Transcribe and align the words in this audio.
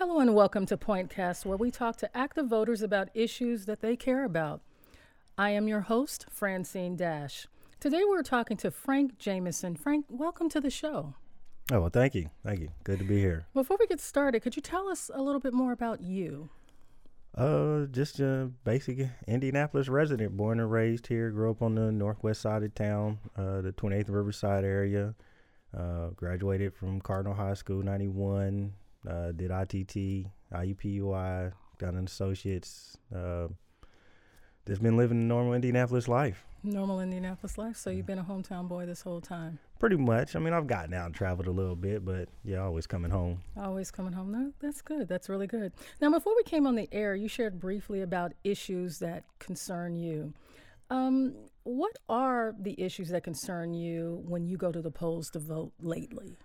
Hello 0.00 0.18
and 0.18 0.34
welcome 0.34 0.64
to 0.64 0.78
Pointcast, 0.78 1.44
where 1.44 1.58
we 1.58 1.70
talk 1.70 1.96
to 1.96 2.16
active 2.16 2.46
voters 2.46 2.80
about 2.80 3.10
issues 3.12 3.66
that 3.66 3.82
they 3.82 3.96
care 3.96 4.24
about. 4.24 4.62
I 5.36 5.50
am 5.50 5.68
your 5.68 5.82
host, 5.82 6.24
Francine 6.30 6.96
Dash. 6.96 7.46
Today 7.80 8.00
we're 8.08 8.22
talking 8.22 8.56
to 8.56 8.70
Frank 8.70 9.18
Jameson. 9.18 9.76
Frank, 9.76 10.06
welcome 10.08 10.48
to 10.48 10.58
the 10.58 10.70
show. 10.70 11.16
Oh, 11.70 11.80
well, 11.80 11.90
thank 11.90 12.14
you. 12.14 12.30
Thank 12.42 12.60
you. 12.60 12.70
Good 12.82 13.00
to 13.00 13.04
be 13.04 13.18
here. 13.18 13.44
Before 13.52 13.76
we 13.78 13.86
get 13.86 14.00
started, 14.00 14.40
could 14.40 14.56
you 14.56 14.62
tell 14.62 14.88
us 14.88 15.10
a 15.12 15.20
little 15.20 15.38
bit 15.38 15.52
more 15.52 15.70
about 15.70 16.00
you? 16.00 16.48
Uh, 17.36 17.84
just 17.84 18.20
a 18.20 18.50
basic 18.64 19.06
Indianapolis 19.28 19.90
resident, 19.90 20.34
born 20.34 20.60
and 20.60 20.72
raised 20.72 21.08
here. 21.08 21.30
Grew 21.30 21.50
up 21.50 21.60
on 21.60 21.74
the 21.74 21.92
northwest 21.92 22.40
side 22.40 22.62
of 22.62 22.74
town, 22.74 23.18
uh, 23.36 23.60
the 23.60 23.72
28th 23.72 24.08
Riverside 24.08 24.64
area. 24.64 25.14
Uh, 25.76 26.08
graduated 26.16 26.74
from 26.74 27.02
Cardinal 27.02 27.34
High 27.34 27.54
School 27.54 27.82
'91. 27.82 28.72
Uh, 29.08 29.32
did 29.32 29.50
ITT, 29.50 30.26
IUPUI, 30.52 31.52
got 31.78 31.94
an 31.94 32.04
associates. 32.04 32.98
Uh, 33.14 33.48
just 34.66 34.82
been 34.82 34.96
living 34.96 35.20
a 35.20 35.24
normal 35.24 35.54
Indianapolis 35.54 36.06
life. 36.06 36.44
Normal 36.62 37.00
Indianapolis 37.00 37.56
life. 37.56 37.76
So 37.76 37.90
you've 37.90 38.06
been 38.06 38.18
a 38.18 38.24
hometown 38.24 38.68
boy 38.68 38.84
this 38.84 39.00
whole 39.00 39.20
time. 39.20 39.58
Pretty 39.78 39.96
much. 39.96 40.36
I 40.36 40.38
mean, 40.38 40.52
I've 40.52 40.66
gotten 40.66 40.92
out 40.92 41.06
and 41.06 41.14
traveled 41.14 41.48
a 41.48 41.50
little 41.50 41.74
bit, 41.74 42.04
but 42.04 42.28
yeah, 42.44 42.58
always 42.58 42.86
coming 42.86 43.10
home. 43.10 43.40
Always 43.56 43.90
coming 43.90 44.12
home. 44.12 44.30
No, 44.30 44.52
that's 44.60 44.82
good. 44.82 45.08
That's 45.08 45.30
really 45.30 45.46
good. 45.46 45.72
Now, 46.00 46.10
before 46.10 46.36
we 46.36 46.42
came 46.42 46.66
on 46.66 46.74
the 46.74 46.88
air, 46.92 47.14
you 47.14 47.28
shared 47.28 47.58
briefly 47.58 48.02
about 48.02 48.32
issues 48.44 48.98
that 48.98 49.24
concern 49.38 49.96
you. 49.96 50.34
Um, 50.90 51.34
what 51.62 51.96
are 52.08 52.54
the 52.58 52.78
issues 52.80 53.08
that 53.08 53.24
concern 53.24 53.72
you 53.72 54.22
when 54.26 54.44
you 54.44 54.56
go 54.56 54.70
to 54.70 54.82
the 54.82 54.90
polls 54.90 55.30
to 55.30 55.38
vote 55.38 55.72
lately? 55.80 56.36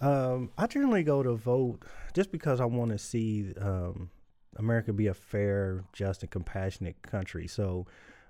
Um, 0.00 0.50
I 0.58 0.66
generally 0.66 1.02
go 1.02 1.22
to 1.22 1.34
vote 1.34 1.80
just 2.12 2.30
because 2.30 2.60
I 2.60 2.66
want 2.66 2.90
to 2.90 2.98
see 2.98 3.54
um, 3.60 4.10
America 4.56 4.92
be 4.92 5.06
a 5.06 5.14
fair, 5.14 5.84
just, 5.92 6.22
and 6.22 6.30
compassionate 6.30 7.00
country. 7.02 7.46
So, 7.46 7.86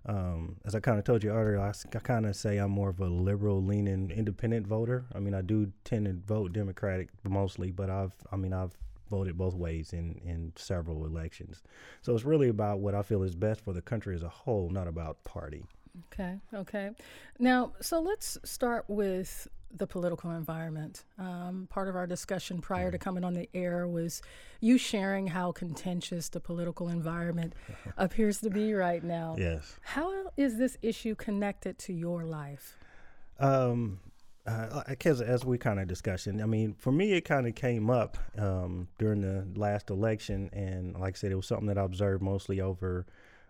um, 0.08 0.56
as 0.64 0.76
I 0.76 0.80
kind 0.80 0.98
of 0.98 1.04
told 1.04 1.24
you 1.24 1.30
earlier, 1.30 1.58
I, 1.58 1.70
I 1.70 1.98
kind 1.98 2.26
of 2.26 2.36
say 2.36 2.58
I'm 2.58 2.70
more 2.70 2.90
of 2.90 3.00
a 3.00 3.06
liberal 3.06 3.62
leaning 3.62 4.12
independent 4.12 4.66
voter. 4.66 5.06
I 5.12 5.18
mean, 5.18 5.34
I 5.34 5.42
do 5.42 5.72
tend 5.84 6.06
to 6.06 6.12
vote 6.12 6.52
Democratic 6.52 7.08
mostly, 7.24 7.72
but 7.72 7.90
I've, 7.90 8.14
I 8.30 8.36
mean, 8.36 8.52
I've 8.52 8.76
voted 9.10 9.36
both 9.36 9.54
ways 9.54 9.92
in, 9.92 10.20
in 10.24 10.52
several 10.56 11.04
elections. 11.04 11.62
So 12.02 12.14
it's 12.14 12.24
really 12.24 12.48
about 12.48 12.78
what 12.78 12.94
I 12.94 13.02
feel 13.02 13.24
is 13.24 13.34
best 13.34 13.60
for 13.60 13.72
the 13.72 13.82
country 13.82 14.14
as 14.14 14.22
a 14.22 14.28
whole, 14.28 14.70
not 14.70 14.86
about 14.86 15.24
party. 15.24 15.64
Okay, 16.12 16.38
okay. 16.54 16.90
Now, 17.38 17.72
so 17.80 18.00
let's 18.00 18.38
start 18.44 18.84
with 18.88 19.48
the 19.74 19.86
political 19.86 20.30
environment. 20.30 21.04
Um, 21.18 21.66
part 21.70 21.88
of 21.88 21.96
our 21.96 22.06
discussion 22.06 22.60
prior 22.60 22.90
to 22.90 22.98
coming 22.98 23.24
on 23.24 23.34
the 23.34 23.48
air 23.54 23.86
was 23.86 24.22
you 24.60 24.78
sharing 24.78 25.26
how 25.26 25.52
contentious 25.52 26.28
the 26.28 26.40
political 26.40 26.88
environment 26.88 27.54
appears 27.96 28.40
to 28.40 28.50
be 28.50 28.72
right 28.74 29.02
now. 29.02 29.36
Yes. 29.38 29.76
How 29.82 30.30
is 30.36 30.56
this 30.56 30.78
issue 30.82 31.14
connected 31.14 31.78
to 31.80 31.92
your 31.92 32.24
life? 32.24 32.78
Um, 33.38 34.00
uh, 34.46 34.82
because 34.88 35.20
as 35.20 35.44
we 35.44 35.58
kind 35.58 35.80
of 35.80 35.88
discussing, 35.88 36.40
I 36.40 36.46
mean, 36.46 36.74
for 36.78 36.92
me, 36.92 37.12
it 37.12 37.22
kind 37.22 37.46
of 37.46 37.54
came 37.54 37.90
up 37.90 38.16
um, 38.38 38.88
during 38.98 39.20
the 39.20 39.46
last 39.58 39.90
election, 39.90 40.48
and 40.52 40.94
like 40.98 41.16
I 41.16 41.18
said, 41.18 41.32
it 41.32 41.34
was 41.34 41.46
something 41.46 41.66
that 41.66 41.76
I 41.76 41.82
observed 41.82 42.22
mostly 42.22 42.60
over 42.60 43.06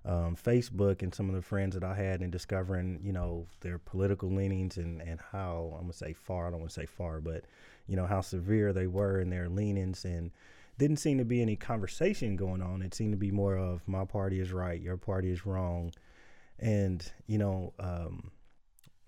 um, 0.07 0.37
Facebook 0.37 1.03
and 1.03 1.13
some 1.13 1.29
of 1.29 1.35
the 1.35 1.43
friends 1.43 1.75
that 1.75 1.83
I 1.83 1.95
had 1.95 2.23
in 2.23 2.31
discovering, 2.31 3.01
you 3.03 3.13
know, 3.13 3.47
their 3.61 3.79
political 3.79 4.31
leanings 4.31 4.77
and, 4.77 5.03
and 5.03 5.21
how 5.33 5.73
I'm 5.75 5.83
gonna 5.83 5.93
say 5.93 6.13
far, 6.13 6.47
I 6.47 6.51
don't 6.51 6.61
want 6.61 6.71
to 6.71 6.81
say 6.81 6.87
far, 6.87 7.21
but 7.21 7.45
you 7.89 7.97
know 7.97 8.07
how 8.07 8.21
severe 8.21 8.73
they 8.73 8.87
were 8.87 9.21
in 9.21 9.31
their 9.31 9.49
leanings 9.49 10.05
and 10.05 10.31
didn't 10.79 10.99
seem 10.99 11.19
to 11.19 11.25
be 11.25 11.43
any 11.43 11.57
conversation 11.57 12.37
going 12.37 12.63
on. 12.63 12.83
It 12.83 12.95
seemed 12.95 13.13
to 13.13 13.19
be 13.19 13.33
more 13.33 13.57
of 13.57 13.87
my 13.89 14.05
party 14.05 14.41
is 14.41 14.53
right, 14.53 14.81
your 14.81 14.97
party 14.97 15.31
is 15.33 15.45
wrong, 15.45 15.93
and 16.59 17.05
you 17.27 17.39
know. 17.39 17.75
Um, 17.79 18.31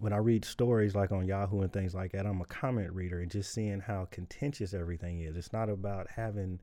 when 0.01 0.13
I 0.13 0.19
read 0.19 0.45
stories 0.45 0.95
like 0.95 1.11
on 1.11 1.27
Yahoo 1.27 1.63
and 1.63 1.73
things 1.73 1.93
like 1.93 2.13
that, 2.13 2.25
I'm 2.25 2.41
a 2.41 2.45
comment 2.45 2.93
reader 2.93 3.19
and 3.19 3.29
just 3.29 3.53
seeing 3.53 3.81
how 3.81 4.07
contentious 4.13 4.73
everything 4.73 5.23
is. 5.23 5.37
It's 5.37 5.53
not 5.53 5.69
about 5.69 6.07
having 6.09 6.61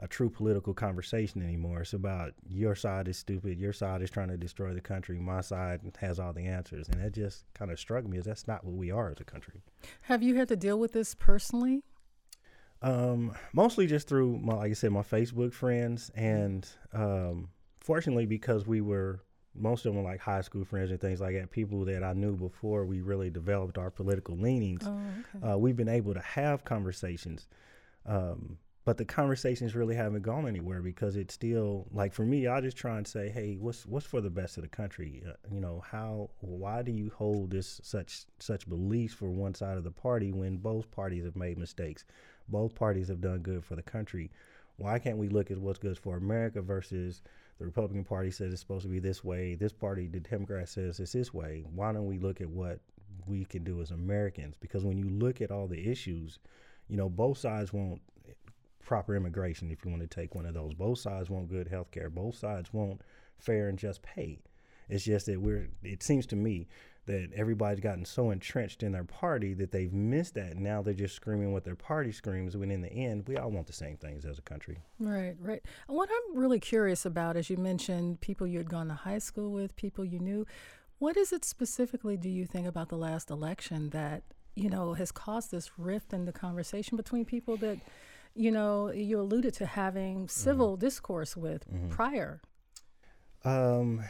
a 0.00 0.06
true 0.08 0.30
political 0.30 0.72
conversation 0.72 1.42
anymore. 1.42 1.80
It's 1.80 1.92
about 1.92 2.32
your 2.48 2.74
side 2.74 3.08
is 3.08 3.16
stupid, 3.16 3.58
your 3.58 3.72
side 3.72 4.02
is 4.02 4.10
trying 4.10 4.28
to 4.28 4.36
destroy 4.36 4.72
the 4.72 4.80
country, 4.80 5.18
my 5.18 5.40
side 5.40 5.80
has 5.98 6.20
all 6.20 6.32
the 6.32 6.46
answers. 6.46 6.88
And 6.88 7.02
that 7.02 7.14
just 7.14 7.44
kind 7.54 7.70
of 7.70 7.78
struck 7.78 8.06
me 8.06 8.18
as 8.18 8.24
that's 8.24 8.46
not 8.46 8.64
what 8.64 8.74
we 8.74 8.90
are 8.90 9.10
as 9.10 9.20
a 9.20 9.24
country. 9.24 9.62
Have 10.02 10.22
you 10.22 10.36
had 10.36 10.48
to 10.48 10.56
deal 10.56 10.78
with 10.78 10.92
this 10.92 11.14
personally? 11.14 11.82
Um, 12.80 13.34
mostly 13.52 13.86
just 13.88 14.08
through 14.08 14.38
my, 14.38 14.54
like 14.54 14.70
I 14.70 14.74
said, 14.74 14.92
my 14.92 15.02
Facebook 15.02 15.52
friends, 15.52 16.12
and 16.14 16.68
um, 16.92 17.48
fortunately 17.80 18.26
because 18.26 18.66
we 18.66 18.80
were 18.80 19.20
most 19.60 19.84
of 19.84 19.92
them 19.92 20.02
were 20.02 20.08
like 20.08 20.20
high 20.20 20.40
school 20.40 20.64
friends 20.64 20.90
and 20.90 21.00
things 21.00 21.20
like 21.20 21.34
that, 21.34 21.50
people 21.50 21.84
that 21.86 22.04
I 22.04 22.12
knew 22.12 22.36
before 22.36 22.84
we 22.84 23.00
really 23.00 23.30
developed 23.30 23.78
our 23.78 23.90
political 23.90 24.36
leanings. 24.36 24.84
Oh, 24.86 25.00
okay. 25.36 25.52
uh, 25.52 25.58
we've 25.58 25.76
been 25.76 25.88
able 25.88 26.14
to 26.14 26.20
have 26.20 26.64
conversations. 26.64 27.48
Um, 28.06 28.58
but 28.88 28.96
the 28.96 29.04
conversations 29.04 29.74
really 29.74 29.94
haven't 29.94 30.22
gone 30.22 30.48
anywhere 30.48 30.80
because 30.80 31.14
it's 31.14 31.34
still 31.34 31.86
like 31.92 32.10
for 32.10 32.22
me 32.22 32.46
i 32.46 32.58
just 32.58 32.74
try 32.74 32.96
and 32.96 33.06
say 33.06 33.28
hey 33.28 33.54
what's 33.60 33.84
what's 33.84 34.06
for 34.06 34.22
the 34.22 34.30
best 34.30 34.56
of 34.56 34.62
the 34.62 34.68
country? 34.68 35.22
Uh, 35.28 35.32
you 35.52 35.60
know 35.60 35.84
how 35.86 36.30
why 36.40 36.80
do 36.80 36.90
you 36.90 37.12
hold 37.14 37.50
this 37.50 37.82
such 37.84 38.24
such 38.38 38.66
beliefs 38.66 39.12
for 39.12 39.28
one 39.28 39.54
side 39.54 39.76
of 39.76 39.84
the 39.84 39.90
party 39.90 40.32
when 40.32 40.56
both 40.56 40.90
parties 40.90 41.26
have 41.26 41.36
made 41.36 41.58
mistakes? 41.58 42.06
Both 42.48 42.74
parties 42.74 43.08
have 43.08 43.20
done 43.20 43.40
good 43.40 43.62
for 43.62 43.76
the 43.76 43.82
country. 43.82 44.30
Why 44.78 44.98
can't 44.98 45.18
we 45.18 45.28
look 45.28 45.50
at 45.50 45.58
what's 45.58 45.78
good 45.78 45.98
for 45.98 46.16
america 46.16 46.62
versus 46.62 47.20
the 47.58 47.66
republican 47.66 48.04
party 48.04 48.30
says 48.30 48.54
it's 48.54 48.62
supposed 48.62 48.86
to 48.86 48.90
be 48.90 49.00
this 49.00 49.22
way 49.22 49.54
this 49.54 49.72
party 49.74 50.06
the 50.06 50.20
democrat 50.20 50.66
says 50.66 50.98
it's 50.98 51.12
this 51.12 51.34
way? 51.34 51.62
Why 51.74 51.92
don't 51.92 52.06
we 52.06 52.18
look 52.18 52.40
at 52.40 52.48
what 52.48 52.80
we 53.26 53.44
can 53.44 53.64
do 53.64 53.82
as 53.82 53.90
americans? 53.90 54.56
Because 54.58 54.82
when 54.82 54.96
you 54.96 55.10
look 55.10 55.42
at 55.42 55.50
all 55.50 55.66
the 55.66 55.90
issues 55.90 56.38
you 56.88 56.96
know 56.96 57.10
both 57.10 57.36
sides 57.36 57.70
want 57.70 58.00
proper 58.88 59.14
immigration, 59.14 59.70
if 59.70 59.84
you 59.84 59.90
want 59.90 60.00
to 60.00 60.08
take 60.08 60.34
one 60.34 60.46
of 60.46 60.54
those. 60.54 60.72
Both 60.72 61.00
sides 61.00 61.28
want 61.28 61.50
good 61.50 61.68
health 61.68 61.90
care. 61.90 62.08
Both 62.08 62.36
sides 62.38 62.72
want 62.72 63.02
fair 63.38 63.68
and 63.68 63.78
just 63.78 64.00
pay. 64.00 64.40
It's 64.88 65.04
just 65.04 65.26
that 65.26 65.38
we're, 65.38 65.68
it 65.82 66.02
seems 66.02 66.24
to 66.28 66.36
me 66.36 66.68
that 67.04 67.28
everybody's 67.36 67.80
gotten 67.80 68.06
so 68.06 68.30
entrenched 68.30 68.82
in 68.82 68.92
their 68.92 69.04
party 69.04 69.52
that 69.52 69.72
they've 69.72 69.92
missed 69.92 70.36
that. 70.36 70.56
Now 70.56 70.80
they're 70.80 70.94
just 70.94 71.14
screaming 71.14 71.52
what 71.52 71.64
their 71.64 71.76
party 71.76 72.12
screams 72.12 72.56
when 72.56 72.70
in 72.70 72.80
the 72.80 72.90
end, 72.90 73.28
we 73.28 73.36
all 73.36 73.50
want 73.50 73.66
the 73.66 73.74
same 73.74 73.98
things 73.98 74.24
as 74.24 74.38
a 74.38 74.42
country. 74.42 74.78
Right, 74.98 75.36
right. 75.38 75.62
What 75.86 76.08
I'm 76.10 76.38
really 76.38 76.58
curious 76.58 77.04
about, 77.04 77.36
as 77.36 77.50
you 77.50 77.58
mentioned, 77.58 78.22
people 78.22 78.46
you 78.46 78.56
had 78.56 78.70
gone 78.70 78.88
to 78.88 78.94
high 78.94 79.18
school 79.18 79.52
with, 79.52 79.76
people 79.76 80.02
you 80.02 80.18
knew. 80.18 80.46
What 80.98 81.18
is 81.18 81.30
it 81.30 81.44
specifically, 81.44 82.16
do 82.16 82.30
you 82.30 82.46
think, 82.46 82.66
about 82.66 82.88
the 82.88 82.96
last 82.96 83.28
election 83.28 83.90
that, 83.90 84.22
you 84.54 84.70
know, 84.70 84.94
has 84.94 85.12
caused 85.12 85.50
this 85.50 85.72
rift 85.76 86.14
in 86.14 86.24
the 86.24 86.32
conversation 86.32 86.96
between 86.96 87.26
people 87.26 87.58
that 87.58 87.76
you 88.38 88.52
know, 88.52 88.90
you 88.92 89.20
alluded 89.20 89.52
to 89.54 89.66
having 89.66 90.28
civil 90.28 90.72
mm-hmm. 90.72 90.86
discourse 90.86 91.36
with 91.36 91.68
mm-hmm. 91.68 91.88
prior. 91.88 92.40
Um, 93.44 94.04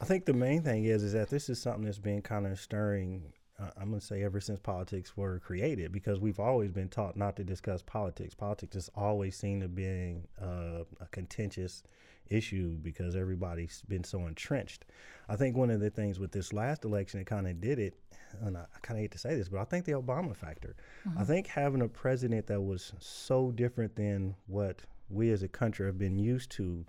I 0.00 0.04
think 0.04 0.24
the 0.24 0.32
main 0.32 0.62
thing 0.62 0.84
is 0.84 1.02
is 1.02 1.12
that 1.12 1.30
this 1.30 1.48
is 1.48 1.62
something 1.62 1.84
that's 1.84 1.98
been 1.98 2.20
kind 2.20 2.46
of 2.46 2.58
stirring. 2.58 3.32
Uh, 3.58 3.70
I'm 3.76 3.90
going 3.90 4.00
to 4.00 4.06
say 4.06 4.24
ever 4.24 4.40
since 4.40 4.58
politics 4.58 5.16
were 5.16 5.38
created, 5.38 5.92
because 5.92 6.18
we've 6.18 6.40
always 6.40 6.72
been 6.72 6.88
taught 6.88 7.16
not 7.16 7.36
to 7.36 7.44
discuss 7.44 7.82
politics. 7.82 8.34
Politics 8.34 8.74
has 8.74 8.90
always 8.96 9.36
seemed 9.36 9.62
to 9.62 9.68
be 9.68 10.16
uh, 10.42 10.82
a 11.00 11.06
contentious 11.12 11.84
issue 12.28 12.76
because 12.82 13.14
everybody's 13.14 13.82
been 13.88 14.02
so 14.02 14.26
entrenched. 14.26 14.84
I 15.28 15.36
think 15.36 15.56
one 15.56 15.70
of 15.70 15.78
the 15.78 15.90
things 15.90 16.18
with 16.18 16.32
this 16.32 16.52
last 16.52 16.84
election 16.84 17.20
that 17.20 17.26
kind 17.26 17.46
of 17.46 17.60
did 17.60 17.78
it 17.78 17.94
and 18.42 18.56
I, 18.56 18.62
I 18.62 18.78
kind 18.82 18.98
of 18.98 19.02
hate 19.02 19.12
to 19.12 19.18
say 19.18 19.34
this, 19.34 19.48
but 19.48 19.60
I 19.60 19.64
think 19.64 19.84
the 19.84 19.92
Obama 19.92 20.34
factor. 20.34 20.76
Mm-hmm. 21.06 21.18
I 21.18 21.24
think 21.24 21.46
having 21.46 21.82
a 21.82 21.88
president 21.88 22.46
that 22.46 22.60
was 22.60 22.92
so 22.98 23.50
different 23.50 23.94
than 23.96 24.34
what 24.46 24.82
we 25.08 25.30
as 25.30 25.42
a 25.42 25.48
country 25.48 25.86
have 25.86 25.98
been 25.98 26.18
used 26.18 26.50
to, 26.52 26.84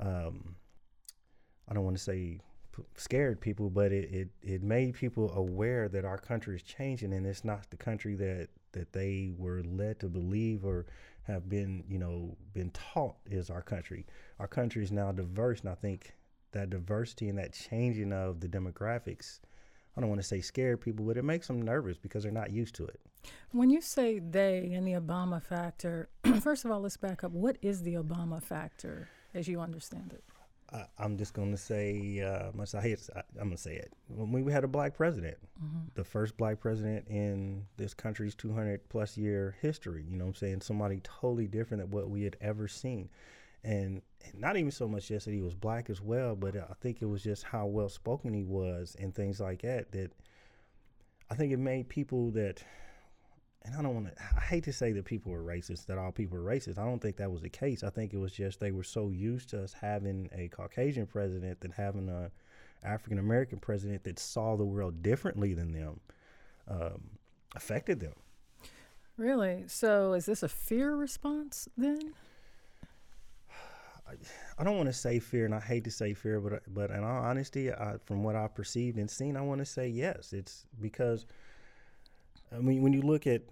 um, 0.00 0.56
I 1.68 1.74
don't 1.74 1.84
want 1.84 1.96
to 1.96 2.02
say 2.02 2.40
scared 2.96 3.40
people, 3.40 3.70
but 3.70 3.92
it, 3.92 4.12
it, 4.12 4.28
it 4.42 4.62
made 4.62 4.94
people 4.94 5.32
aware 5.36 5.88
that 5.88 6.04
our 6.04 6.18
country 6.18 6.56
is 6.56 6.62
changing 6.62 7.12
and 7.12 7.26
it's 7.26 7.44
not 7.44 7.70
the 7.70 7.76
country 7.76 8.16
that, 8.16 8.48
that 8.72 8.92
they 8.92 9.32
were 9.36 9.62
led 9.64 10.00
to 10.00 10.08
believe 10.08 10.64
or 10.64 10.86
have 11.22 11.48
been, 11.48 11.84
you 11.88 11.98
know, 11.98 12.36
been 12.52 12.70
taught 12.70 13.16
is 13.30 13.48
our 13.48 13.62
country. 13.62 14.04
Our 14.40 14.48
country 14.48 14.82
is 14.82 14.92
now 14.92 15.12
diverse, 15.12 15.60
and 15.60 15.70
I 15.70 15.74
think 15.74 16.12
that 16.52 16.70
diversity 16.70 17.28
and 17.28 17.38
that 17.38 17.52
changing 17.52 18.12
of 18.12 18.40
the 18.40 18.48
demographics– 18.48 19.40
I 19.96 20.00
don't 20.00 20.08
want 20.08 20.20
to 20.20 20.26
say 20.26 20.40
scare 20.40 20.76
people, 20.76 21.04
but 21.04 21.16
it 21.16 21.24
makes 21.24 21.46
them 21.46 21.62
nervous 21.62 21.98
because 21.98 22.22
they're 22.24 22.32
not 22.32 22.50
used 22.50 22.74
to 22.76 22.86
it. 22.86 23.00
When 23.52 23.70
you 23.70 23.80
say 23.80 24.18
they 24.18 24.72
and 24.74 24.86
the 24.86 24.92
Obama 24.94 25.42
factor, 25.42 26.08
first 26.40 26.64
of 26.64 26.70
all, 26.70 26.80
let's 26.80 26.96
back 26.96 27.24
up. 27.24 27.32
What 27.32 27.56
is 27.62 27.82
the 27.82 27.94
Obama 27.94 28.42
factor 28.42 29.08
as 29.34 29.46
you 29.48 29.60
understand 29.60 30.12
it? 30.12 30.24
I, 30.72 30.84
I'm 30.98 31.16
just 31.16 31.34
going 31.34 31.52
to 31.52 31.56
say, 31.56 32.20
uh, 32.20 32.26
I, 32.26 32.40
am 32.48 32.52
going 32.54 33.50
to 33.50 33.56
say 33.56 33.76
it. 33.76 33.92
When 34.08 34.44
we 34.44 34.52
had 34.52 34.64
a 34.64 34.68
black 34.68 34.94
president, 34.96 35.38
Mm-hmm. 35.62 35.78
the 35.94 36.02
first 36.02 36.36
black 36.36 36.58
president 36.58 37.06
in 37.06 37.64
this 37.76 37.94
country's 37.94 38.34
200 38.34 38.88
plus 38.88 39.16
year 39.16 39.54
history, 39.62 40.04
you 40.10 40.16
know 40.16 40.24
what 40.24 40.30
I'm 40.30 40.34
saying? 40.34 40.60
Somebody 40.62 41.00
totally 41.04 41.46
different 41.46 41.80
than 41.80 41.90
what 41.92 42.10
we 42.10 42.24
had 42.24 42.36
ever 42.40 42.66
seen. 42.66 43.08
And 43.64 44.02
not 44.34 44.56
even 44.56 44.70
so 44.70 44.86
much 44.86 45.08
just 45.08 45.24
that 45.24 45.32
he 45.32 45.40
was 45.40 45.54
black 45.54 45.88
as 45.88 46.00
well, 46.00 46.36
but 46.36 46.54
I 46.54 46.74
think 46.80 47.00
it 47.00 47.06
was 47.06 47.22
just 47.22 47.44
how 47.44 47.66
well 47.66 47.88
spoken 47.88 48.34
he 48.34 48.44
was 48.44 48.94
and 48.98 49.14
things 49.14 49.40
like 49.40 49.62
that. 49.62 49.90
That 49.92 50.12
I 51.30 51.34
think 51.34 51.52
it 51.52 51.58
made 51.58 51.88
people 51.88 52.30
that, 52.32 52.62
and 53.64 53.74
I 53.74 53.80
don't 53.82 53.94
want 53.94 54.14
to, 54.14 54.22
I 54.36 54.40
hate 54.40 54.64
to 54.64 54.72
say 54.72 54.92
that 54.92 55.06
people 55.06 55.32
were 55.32 55.42
racist, 55.42 55.86
that 55.86 55.96
all 55.96 56.12
people 56.12 56.38
were 56.38 56.44
racist. 56.44 56.78
I 56.78 56.84
don't 56.84 57.00
think 57.00 57.16
that 57.16 57.30
was 57.30 57.40
the 57.40 57.48
case. 57.48 57.82
I 57.82 57.88
think 57.88 58.12
it 58.12 58.18
was 58.18 58.32
just 58.32 58.60
they 58.60 58.70
were 58.70 58.82
so 58.82 59.08
used 59.08 59.48
to 59.50 59.62
us 59.62 59.72
having 59.72 60.28
a 60.32 60.48
Caucasian 60.48 61.06
president 61.06 61.60
than 61.60 61.70
having 61.70 62.10
a 62.10 62.30
African 62.84 63.18
American 63.18 63.58
president 63.58 64.04
that 64.04 64.18
saw 64.18 64.56
the 64.56 64.64
world 64.64 65.02
differently 65.02 65.54
than 65.54 65.72
them, 65.72 66.00
um, 66.68 67.02
affected 67.56 68.00
them. 68.00 68.12
Really? 69.16 69.64
So 69.68 70.12
is 70.12 70.26
this 70.26 70.42
a 70.42 70.48
fear 70.48 70.94
response 70.94 71.68
then? 71.78 72.12
I 74.58 74.64
don't 74.64 74.76
want 74.76 74.88
to 74.88 74.92
say 74.92 75.18
fear, 75.18 75.44
and 75.44 75.54
I 75.54 75.60
hate 75.60 75.84
to 75.84 75.90
say 75.90 76.14
fear, 76.14 76.40
but 76.40 76.62
but 76.72 76.90
in 76.90 77.02
all 77.02 77.22
honesty, 77.22 77.72
I, 77.72 77.96
from 78.04 78.22
what 78.22 78.36
I've 78.36 78.54
perceived 78.54 78.98
and 78.98 79.10
seen, 79.10 79.36
I 79.36 79.40
want 79.40 79.60
to 79.60 79.64
say 79.64 79.88
yes. 79.88 80.32
It's 80.32 80.66
because 80.80 81.26
I 82.54 82.60
mean, 82.60 82.82
when 82.82 82.92
you 82.92 83.02
look 83.02 83.26
at 83.26 83.42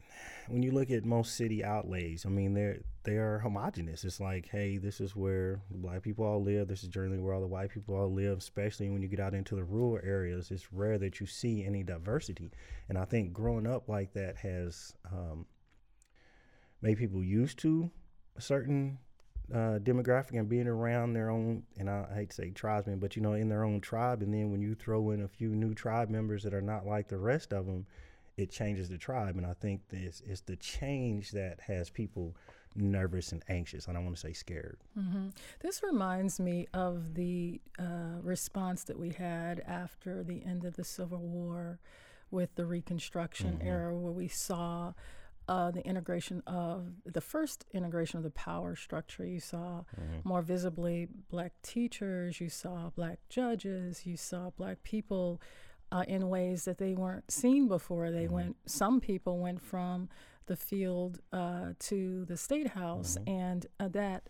when 0.49 0.63
you 0.63 0.71
look 0.71 0.91
at 0.91 1.05
most 1.05 1.37
city 1.37 1.65
outlays, 1.65 2.25
I 2.27 2.29
mean 2.29 2.55
they're 2.55 2.79
they 3.05 3.17
are 3.17 3.39
homogenous. 3.39 4.05
It's 4.05 4.21
like, 4.21 4.49
hey, 4.49 4.79
this 4.79 5.01
is 5.01 5.17
where 5.17 5.61
black 5.71 6.03
people 6.03 6.25
all 6.25 6.43
live. 6.43 6.69
This 6.69 6.83
is 6.83 6.89
generally 6.89 7.19
where 7.19 7.35
all 7.35 7.41
the 7.41 7.47
white 7.47 7.71
people 7.71 7.97
all 7.97 8.13
live. 8.13 8.39
Especially 8.39 8.91
when 8.91 9.03
you 9.03 9.09
get 9.09 9.21
out 9.21 9.35
into 9.35 9.57
the 9.57 9.65
rural 9.65 9.99
areas, 10.05 10.51
it's 10.51 10.73
rare 10.73 10.99
that 10.99 11.19
you 11.19 11.27
see 11.27 11.65
any 11.65 11.83
diversity. 11.83 12.53
And 12.89 12.97
I 12.97 13.05
think 13.05 13.33
growing 13.33 13.67
up 13.67 13.89
like 13.89 14.13
that 14.13 14.37
has 14.37 14.95
um, 15.11 15.47
made 16.81 16.99
people 16.99 17.23
used 17.23 17.59
to 17.61 17.91
certain 18.39 18.99
uh, 19.53 19.79
demographic 19.81 20.39
and 20.39 20.49
being 20.49 20.67
around 20.67 21.13
their 21.13 21.29
own, 21.31 21.63
and 21.79 21.91
I, 21.91 22.07
I 22.11 22.15
hate 22.15 22.31
to 22.31 22.37
say 22.37 22.51
tribesmen, 22.51 22.99
but 22.99 23.17
you 23.17 23.23
know, 23.23 23.35
in 23.35 23.49
their 23.49 23.65
own 23.65 23.81
tribe. 23.81 24.23
And 24.23 24.33
then 24.33 24.51
when 24.51 24.63
you 24.63 24.75
throw 24.75 25.11
in 25.11 25.23
a 25.23 25.29
few 25.29 25.51
new 25.51 25.75
tribe 25.75 26.09
members 26.09 26.43
that 26.45 26.55
are 26.55 26.63
not 26.63 26.87
like 26.87 27.09
the 27.09 27.19
rest 27.19 27.53
of 27.53 27.67
them, 27.67 27.87
it 28.39 28.51
changes 28.51 28.89
the 28.89 28.97
tribe. 28.97 29.37
And 29.37 29.45
I 29.47 29.53
think 29.53 29.89
this 29.89 30.23
is 30.27 30.41
the 30.41 30.57
change 30.57 31.33
that 31.33 31.61
has 31.61 31.91
people 31.91 32.35
nervous 32.75 33.33
and 33.33 33.43
anxious. 33.49 33.87
I 33.89 33.93
don't 33.93 34.05
want 34.05 34.17
to 34.17 34.21
say 34.23 34.33
scared. 34.33 34.79
hmm 34.95 35.29
This 35.61 35.83
reminds 35.83 36.41
me 36.41 36.67
of 36.73 37.13
the 37.15 37.61
uh, 37.79 38.21
response 38.23 38.85
that 38.85 38.99
we 38.99 39.11
had 39.11 39.61
after 39.67 40.23
the 40.25 40.43
end 40.47 40.65
of 40.65 40.77
the 40.77 40.85
Civil 40.85 41.19
War 41.19 41.79
with 42.31 42.55
the 42.55 42.65
Reconstruction 42.65 43.59
Mhm. 43.59 43.67
era, 43.67 43.95
where 43.99 44.13
we 44.13 44.29
saw 44.29 44.95
uh, 45.49 45.71
the 45.71 45.85
integration 45.87 46.43
of 46.47 46.87
the 47.05 47.21
first 47.21 47.65
integration 47.73 48.19
of 48.19 48.23
the 48.25 48.31
power 48.31 48.77
structure. 48.77 49.25
You 49.25 49.41
saw 49.41 49.85
more 50.25 50.43
visibly 50.43 51.09
black 51.31 51.53
teachers, 51.63 52.41
you 52.41 52.49
saw 52.49 52.91
black 52.95 53.19
judges, 53.29 54.07
you 54.07 54.17
saw 54.17 54.51
black 54.51 54.83
people 54.83 55.41
uh, 55.91 56.05
in 56.09 56.29
ways 56.29 56.65
that 56.65 56.79
they 56.79 56.95
weren't 56.95 57.31
seen 57.31 57.69
before. 57.69 58.11
They 58.11 58.29
went, 58.29 58.57
some 58.67 59.01
people 59.01 59.39
went 59.39 59.61
from 59.63 60.09
the 60.47 60.57
field 60.57 61.21
uh, 61.33 61.73
to 61.79 62.25
the 62.25 62.37
state 62.37 62.69
house, 62.69 63.17
and 63.27 63.67
uh, 63.79 63.89
that 63.89 64.29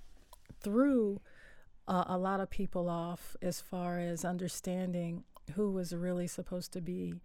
threw 0.61 1.21
uh, 1.89 2.05
a 2.07 2.19
lot 2.19 2.41
of 2.41 2.51
people 2.51 2.89
off 2.89 3.37
as 3.43 3.61
far 3.61 3.99
as 3.99 4.25
understanding 4.25 5.25
who 5.55 5.71
was 5.71 5.93
really 5.95 6.27
supposed 6.27 6.73
to 6.73 6.81
be 6.81 7.21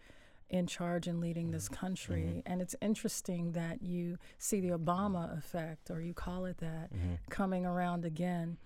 in 0.49 0.67
charge 0.67 1.07
and 1.07 1.19
leading 1.19 1.51
this 1.51 1.65
mm-hmm. 1.65 1.75
country. 1.75 2.21
Mm-hmm. 2.21 2.39
And 2.51 2.61
it's 2.61 2.75
interesting 2.81 3.51
that 3.53 3.81
you 3.81 4.17
see 4.37 4.59
the 4.59 4.69
Obama 4.69 5.37
effect, 5.37 5.89
or 5.91 6.01
you 6.01 6.13
call 6.13 6.45
it 6.45 6.57
that, 6.59 6.93
mm-hmm. 6.93 7.15
coming 7.29 7.65
around 7.65 8.05
again. 8.05 8.57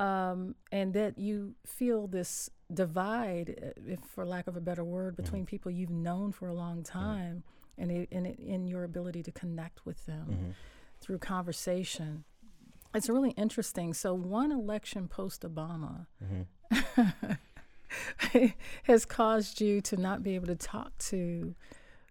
Um, 0.00 0.54
and 0.70 0.94
that 0.94 1.18
you 1.18 1.56
feel 1.66 2.06
this 2.06 2.48
divide, 2.72 3.56
uh, 3.60 3.92
if 3.92 3.98
for 4.00 4.24
lack 4.24 4.46
of 4.46 4.56
a 4.56 4.60
better 4.60 4.84
word, 4.84 5.16
between 5.16 5.44
people 5.44 5.72
you've 5.72 5.90
known 5.90 6.30
for 6.30 6.48
a 6.48 6.54
long 6.54 6.84
time 6.84 7.42
and, 7.76 7.90
it, 7.90 8.08
and 8.12 8.26
it, 8.26 8.38
in 8.38 8.68
your 8.68 8.84
ability 8.84 9.24
to 9.24 9.32
connect 9.32 9.84
with 9.84 10.06
them 10.06 10.54
through 11.00 11.18
conversation. 11.18 12.24
It's 12.94 13.08
really 13.08 13.30
interesting. 13.32 13.92
So, 13.92 14.14
one 14.14 14.52
election 14.52 15.08
post 15.08 15.42
Obama 15.42 16.06
has 18.84 19.04
caused 19.04 19.60
you 19.60 19.80
to 19.82 19.96
not 19.96 20.22
be 20.22 20.34
able 20.34 20.46
to 20.46 20.56
talk 20.56 20.96
to 20.98 21.54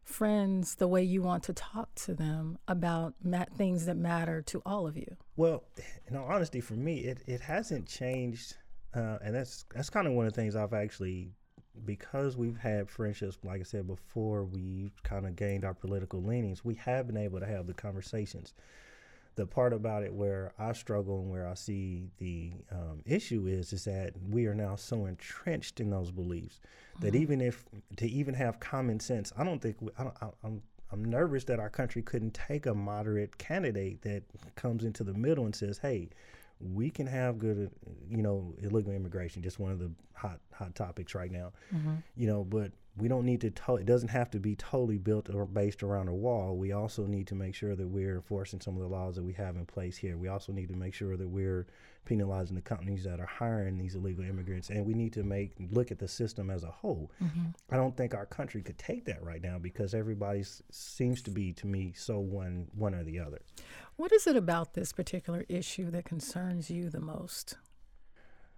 friends 0.08 0.76
the 0.76 0.88
way 0.88 1.04
you 1.04 1.22
want 1.22 1.44
to 1.44 1.54
talk 1.54 1.94
to 1.96 2.14
them 2.14 2.58
about 2.68 3.14
things 3.58 3.86
that 3.86 3.98
matter 3.98 4.42
to 4.42 4.62
all 4.66 4.88
of 4.88 4.96
you. 4.96 5.18
Well, 5.36 5.64
in 6.08 6.16
all 6.16 6.28
honesty, 6.28 6.62
for 6.62 6.74
me, 6.74 7.00
it, 7.00 7.20
it 7.28 7.42
hasn't 7.42 7.88
changed, 7.88 8.56
uh, 8.96 9.18
and 9.24 9.36
that's 9.36 9.66
that's 9.74 9.90
kind 9.90 10.08
of 10.08 10.14
one 10.14 10.26
of 10.26 10.34
the 10.34 10.42
things 10.42 10.56
I've 10.56 10.74
actually, 10.74 11.32
because 11.86 12.38
we've 12.38 12.58
had 12.58 12.90
friendships, 12.90 13.38
like 13.44 13.60
I 13.60 13.64
said 13.64 13.86
before, 13.86 14.46
we 14.46 14.92
kind 15.04 15.26
of 15.28 15.36
gained 15.36 15.66
our 15.66 15.74
political 15.74 16.24
leanings. 16.24 16.64
We 16.64 16.76
have 16.76 17.08
been 17.08 17.18
able 17.18 17.40
to 17.40 17.46
have 17.46 17.68
the 17.68 17.74
conversations. 17.74 18.54
The 19.38 19.46
part 19.46 19.72
about 19.72 20.04
it 20.04 20.14
where 20.14 20.52
I 20.60 20.74
struggle 20.74 21.20
and 21.22 21.30
where 21.32 21.48
I 21.48 21.54
see 21.54 22.10
the 22.18 22.52
um, 22.72 23.02
issue 23.06 23.46
is, 23.48 23.72
is 23.72 23.86
that 23.86 24.14
we 24.30 24.48
are 24.48 24.56
now 24.56 24.76
so 24.76 25.06
entrenched 25.06 25.80
in 25.80 25.90
those 25.92 26.12
beliefs 26.12 26.60
that 27.02 27.14
even 27.16 27.40
if 27.40 27.64
to 27.98 28.08
even 28.10 28.34
have 28.34 28.60
common 28.60 29.00
sense, 29.00 29.32
I 29.38 29.44
don't 29.44 29.62
think 29.62 29.78
we, 29.80 29.92
I 29.98 30.04
don't, 30.06 30.16
I, 30.22 30.28
I'm 30.44 30.62
I'm 30.92 31.06
nervous 31.06 31.44
that 31.46 31.60
our 31.60 31.70
country 31.70 32.02
couldn't 32.02 32.34
take 32.34 32.66
a 32.66 32.74
moderate 32.74 33.38
candidate 33.38 34.02
that 34.02 34.24
comes 34.56 34.84
into 34.84 35.04
the 35.04 35.14
middle 35.14 35.46
and 35.46 35.56
says, 35.56 35.78
"Hey, 35.78 36.10
we 36.60 36.90
can 36.90 37.06
have 37.06 37.38
good, 37.38 37.70
uh, 37.86 37.92
you 38.10 38.22
know, 38.24 38.56
illegal 38.60 38.92
immigration, 38.94 39.44
just 39.44 39.60
one 39.60 39.72
of 39.72 39.80
the 39.80 39.92
hot 40.14 40.40
hot 40.54 40.74
topics 40.76 41.14
right 41.14 41.32
now, 41.32 41.52
you 42.16 42.26
know, 42.28 42.44
but 42.44 42.72
we 42.98 43.08
don't 43.08 43.26
need 43.26 43.42
to. 43.42 43.52
To- 43.52 43.76
it 43.76 43.86
doesn't 43.86 44.10
have 44.10 44.32
to 44.32 44.40
be 44.40 44.56
totally 44.56 44.98
built 44.98 45.30
or 45.34 45.46
based 45.46 45.84
around 45.84 46.08
a 46.08 46.14
wall. 46.14 46.58
We 46.58 46.72
also 46.72 47.06
need 47.06 47.28
to 47.28 47.36
make 47.36 47.56
sure 47.56 47.76
that 47.76 47.88
we're 47.88 48.16
enforcing 48.16 48.62
some 48.62 48.76
of 48.76 48.82
the 48.82 48.88
laws 48.88 49.16
that 49.16 49.24
we 49.24 49.34
have 49.34 49.56
in 49.56 49.66
place 49.66 49.98
here. 49.98 50.18
We 50.18 50.28
also 50.28 50.52
need 50.52 50.70
to 50.70 50.76
make 50.76 50.94
sure 50.94 51.16
that 51.18 51.28
we're 51.28 51.68
penalizing 52.06 52.56
the 52.56 52.62
companies 52.62 53.04
that 53.04 53.20
are 53.20 53.26
hiring 53.26 53.78
these 53.78 53.96
illegal 53.96 54.24
immigrants, 54.24 54.70
and 54.70 54.86
we 54.86 54.94
need 54.94 55.12
to 55.14 55.24
make 55.24 55.52
look 55.72 55.92
at 55.92 56.00
the 56.00 56.08
system 56.08 56.50
as 56.50 56.64
a 56.64 56.72
whole. 56.72 57.12
I 57.70 57.76
don't 57.76 57.96
think 57.98 58.16
our 58.16 58.26
country 58.26 58.62
could 58.62 58.78
take 58.78 59.06
that 59.06 59.22
right 59.24 59.42
now 59.42 59.58
because 59.60 59.94
everybody 59.94 60.44
seems 60.72 61.22
to 61.24 61.32
be, 61.32 61.54
to 61.54 61.68
me, 61.68 61.94
so 61.96 62.20
one 62.20 62.68
one 62.74 62.96
or 62.96 63.04
the 63.04 63.20
other. 63.20 63.42
What 63.98 64.12
is 64.12 64.26
it 64.26 64.36
about 64.36 64.74
this 64.74 64.94
particular 64.94 65.46
issue 65.50 65.92
that 65.92 66.06
concerns 66.06 66.70
you 66.70 66.90
the 66.90 67.02
most? 67.02 67.56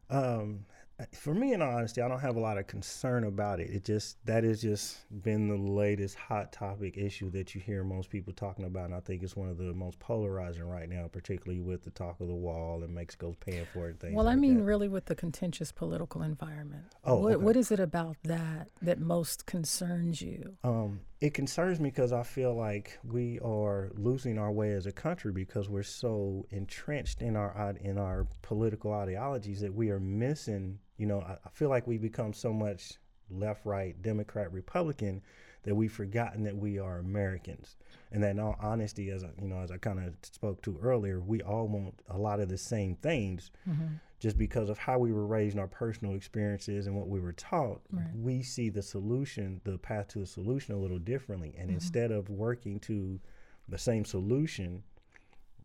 Um, 0.09 0.65
for 1.13 1.33
me, 1.33 1.53
in 1.53 1.61
all 1.61 1.75
honesty, 1.75 2.01
I 2.01 2.07
don't 2.07 2.19
have 2.19 2.35
a 2.35 2.39
lot 2.39 2.57
of 2.57 2.67
concern 2.67 3.23
about 3.23 3.59
it. 3.59 3.69
It 3.69 3.85
just 3.85 4.17
that 4.25 4.43
has 4.43 4.61
just 4.61 4.97
been 5.23 5.47
the 5.47 5.55
latest 5.55 6.15
hot 6.15 6.51
topic 6.51 6.97
issue 6.97 7.29
that 7.31 7.55
you 7.55 7.61
hear 7.61 7.83
most 7.83 8.09
people 8.09 8.33
talking 8.33 8.65
about, 8.65 8.85
and 8.85 8.95
I 8.95 8.99
think 8.99 9.23
it's 9.23 9.35
one 9.35 9.49
of 9.49 9.57
the 9.57 9.73
most 9.73 9.99
polarizing 9.99 10.63
right 10.63 10.89
now, 10.89 11.07
particularly 11.07 11.61
with 11.61 11.83
the 11.83 11.91
talk 11.91 12.19
of 12.19 12.27
the 12.27 12.35
wall 12.35 12.83
and 12.83 12.93
Mexico's 12.93 13.35
paying 13.37 13.65
for 13.73 13.89
it. 13.89 13.99
Things 13.99 14.15
Well, 14.15 14.27
I 14.27 14.35
mean, 14.35 14.57
that. 14.57 14.63
really, 14.63 14.89
with 14.89 15.05
the 15.05 15.15
contentious 15.15 15.71
political 15.71 16.21
environment. 16.21 16.83
Oh, 17.03 17.17
what, 17.17 17.33
okay. 17.35 17.43
what 17.43 17.55
is 17.55 17.71
it 17.71 17.79
about 17.79 18.17
that 18.23 18.69
that 18.81 18.99
most 18.99 19.45
concerns 19.45 20.21
you? 20.21 20.57
Um, 20.63 21.01
it 21.21 21.33
concerns 21.33 21.79
me 21.79 21.89
because 21.89 22.13
I 22.13 22.23
feel 22.23 22.55
like 22.55 22.97
we 23.03 23.39
are 23.39 23.91
losing 23.95 24.37
our 24.37 24.51
way 24.51 24.71
as 24.71 24.85
a 24.85 24.91
country 24.91 25.33
because 25.33 25.67
we're 25.67 25.83
so 25.83 26.45
entrenched 26.49 27.21
in 27.21 27.35
our 27.35 27.75
in 27.81 27.97
our 27.97 28.25
political 28.41 28.93
ideologies 28.93 29.59
that 29.61 29.73
we 29.73 29.89
are 29.89 29.99
missing. 29.99 30.79
You 30.97 31.07
know, 31.07 31.21
I, 31.21 31.33
I 31.45 31.49
feel 31.51 31.69
like 31.69 31.87
we 31.87 31.97
become 31.97 32.33
so 32.33 32.53
much 32.53 32.93
left, 33.29 33.65
right, 33.65 34.01
Democrat, 34.01 34.51
Republican 34.53 35.21
that 35.63 35.75
we've 35.75 35.91
forgotten 35.91 36.43
that 36.43 36.55
we 36.55 36.79
are 36.79 36.99
Americans, 36.99 37.75
and 38.13 38.23
that 38.23 38.31
in 38.31 38.39
all 38.39 38.55
honesty, 38.61 39.09
as 39.09 39.25
I, 39.25 39.29
you 39.41 39.49
know, 39.49 39.59
as 39.59 39.71
I 39.71 39.77
kind 39.77 39.99
of 39.99 40.13
spoke 40.21 40.61
to 40.63 40.79
earlier, 40.81 41.19
we 41.19 41.41
all 41.41 41.67
want 41.67 42.01
a 42.09 42.17
lot 42.17 42.39
of 42.39 42.47
the 42.47 42.57
same 42.57 42.95
things 42.95 43.51
mm-hmm. 43.69 43.95
Just 44.19 44.37
because 44.37 44.69
of 44.69 44.77
how 44.77 44.99
we 44.99 45.13
were 45.13 45.25
raised 45.25 45.55
and 45.55 45.61
our 45.61 45.67
personal 45.67 46.13
experiences 46.13 46.87
and 46.87 46.95
what 46.95 47.07
we 47.07 47.19
were 47.19 47.31
taught, 47.33 47.81
Right. 47.91 48.07
we 48.15 48.43
see 48.43 48.69
the 48.69 48.81
solution, 48.81 49.61
the 49.63 49.77
path 49.77 50.09
to 50.09 50.19
the 50.19 50.25
solution 50.25 50.75
a 50.75 50.77
little 50.77 50.99
differently. 50.99 51.55
And 51.57 51.67
mm-hmm. 51.67 51.75
instead 51.75 52.11
of 52.11 52.29
working 52.29 52.79
to 52.81 53.19
the 53.69 53.77
same 53.77 54.03
solution, 54.03 54.83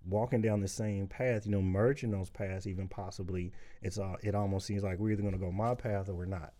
walking 0.07 0.41
down 0.41 0.61
the 0.61 0.69
same 0.69 1.09
path, 1.09 1.47
you 1.47 1.53
know, 1.53 1.63
merging 1.63 2.11
those 2.11 2.31
paths 2.31 2.67
even 2.67 2.89
possibly, 2.89 3.53
it's 3.83 3.99
all 3.99 4.17
it 4.23 4.35
almost 4.35 4.67
seems 4.67 4.85
like 4.85 4.99
we're 4.99 5.11
either 5.11 5.23
gonna 5.23 5.39
go 5.39 5.51
my 5.51 5.75
path 5.75 6.09
or 6.09 6.15
we're 6.15 6.27
not. 6.27 6.53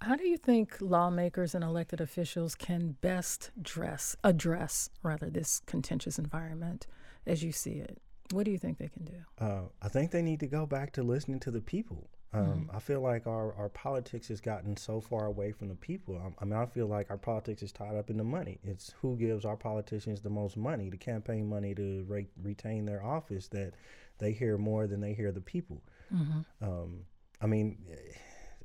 How 0.00 0.16
do 0.16 0.26
you 0.26 0.38
think 0.38 0.78
lawmakers 0.80 1.54
and 1.54 1.62
elected 1.62 2.00
officials 2.00 2.54
can 2.54 2.96
best 3.02 3.50
dress, 3.60 4.16
address 4.24 4.88
rather 5.02 5.28
this 5.28 5.60
contentious 5.66 6.18
environment 6.18 6.86
as 7.26 7.42
you 7.42 7.52
see 7.52 7.72
it? 7.72 8.00
What 8.30 8.44
do 8.44 8.50
you 8.50 8.58
think 8.58 8.78
they 8.78 8.88
can 8.88 9.04
do? 9.04 9.44
Uh, 9.44 9.62
I 9.82 9.88
think 9.88 10.10
they 10.10 10.22
need 10.22 10.40
to 10.40 10.46
go 10.46 10.66
back 10.66 10.92
to 10.92 11.02
listening 11.02 11.40
to 11.40 11.50
the 11.50 11.60
people. 11.60 12.08
Um, 12.32 12.46
mm-hmm. 12.46 12.76
I 12.76 12.78
feel 12.78 13.00
like 13.00 13.26
our, 13.26 13.52
our 13.54 13.68
politics 13.68 14.28
has 14.28 14.40
gotten 14.40 14.76
so 14.76 15.00
far 15.00 15.26
away 15.26 15.50
from 15.50 15.68
the 15.68 15.74
people. 15.74 16.16
I, 16.16 16.42
I, 16.42 16.44
mean, 16.44 16.54
I 16.54 16.66
feel 16.66 16.86
like 16.86 17.10
our 17.10 17.18
politics 17.18 17.62
is 17.62 17.72
tied 17.72 17.96
up 17.96 18.08
in 18.08 18.16
the 18.16 18.24
money. 18.24 18.60
It's 18.62 18.94
who 19.00 19.16
gives 19.16 19.44
our 19.44 19.56
politicians 19.56 20.20
the 20.20 20.30
most 20.30 20.56
money, 20.56 20.90
the 20.90 20.96
campaign 20.96 21.48
money 21.48 21.74
to 21.74 22.04
re- 22.08 22.28
retain 22.40 22.86
their 22.86 23.04
office, 23.04 23.48
that 23.48 23.72
they 24.18 24.32
hear 24.32 24.56
more 24.58 24.86
than 24.86 25.00
they 25.00 25.12
hear 25.12 25.32
the 25.32 25.40
people. 25.40 25.82
Mm-hmm. 26.14 26.64
Um, 26.64 27.00
I 27.40 27.46
mean, 27.46 27.78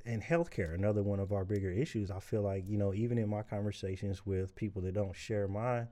in 0.05 0.21
healthcare, 0.21 0.75
another 0.75 1.01
one 1.01 1.19
of 1.19 1.31
our 1.31 1.43
bigger 1.43 1.71
issues. 1.71 2.11
I 2.11 2.19
feel 2.19 2.41
like 2.41 2.65
you 2.67 2.77
know, 2.77 2.93
even 2.93 3.17
in 3.17 3.29
my 3.29 3.41
conversations 3.41 4.25
with 4.25 4.55
people 4.55 4.81
that 4.83 4.93
don't 4.93 5.15
share 5.15 5.47
my 5.47 5.85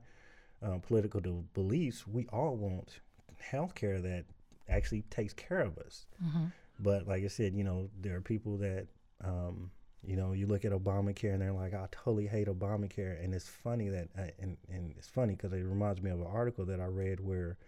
um, 0.62 0.80
political 0.80 1.20
beliefs, 1.54 2.06
we 2.06 2.26
all 2.28 2.56
want 2.56 3.00
healthcare 3.42 4.02
that 4.02 4.24
actually 4.68 5.02
takes 5.10 5.32
care 5.32 5.60
of 5.60 5.78
us. 5.78 6.06
Mm-hmm. 6.24 6.46
But 6.80 7.06
like 7.06 7.24
I 7.24 7.28
said, 7.28 7.54
you 7.54 7.64
know, 7.64 7.88
there 8.00 8.16
are 8.16 8.20
people 8.20 8.56
that, 8.58 8.86
um, 9.22 9.70
you 10.02 10.16
know, 10.16 10.32
you 10.32 10.46
look 10.46 10.64
at 10.64 10.72
Obamacare 10.72 11.32
and 11.32 11.40
they're 11.40 11.52
like, 11.52 11.74
I 11.74 11.86
totally 11.90 12.26
hate 12.26 12.48
Obamacare. 12.48 13.22
And 13.22 13.34
it's 13.34 13.48
funny 13.48 13.88
that, 13.90 14.08
uh, 14.18 14.22
and, 14.40 14.56
and 14.68 14.94
it's 14.96 15.08
funny 15.08 15.34
because 15.34 15.52
it 15.52 15.62
reminds 15.62 16.02
me 16.02 16.10
of 16.10 16.20
an 16.20 16.26
article 16.26 16.64
that 16.66 16.80
I 16.80 16.86
read 16.86 17.20
where 17.20 17.58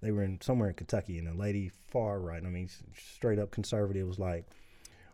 they 0.00 0.10
were 0.10 0.22
in 0.22 0.40
somewhere 0.40 0.70
in 0.70 0.74
Kentucky 0.74 1.18
and 1.18 1.28
a 1.28 1.34
lady 1.34 1.70
far 1.90 2.20
right, 2.20 2.42
I 2.42 2.48
mean, 2.48 2.68
straight 2.96 3.38
up 3.38 3.50
conservative 3.50 4.06
was 4.06 4.18
like, 4.18 4.46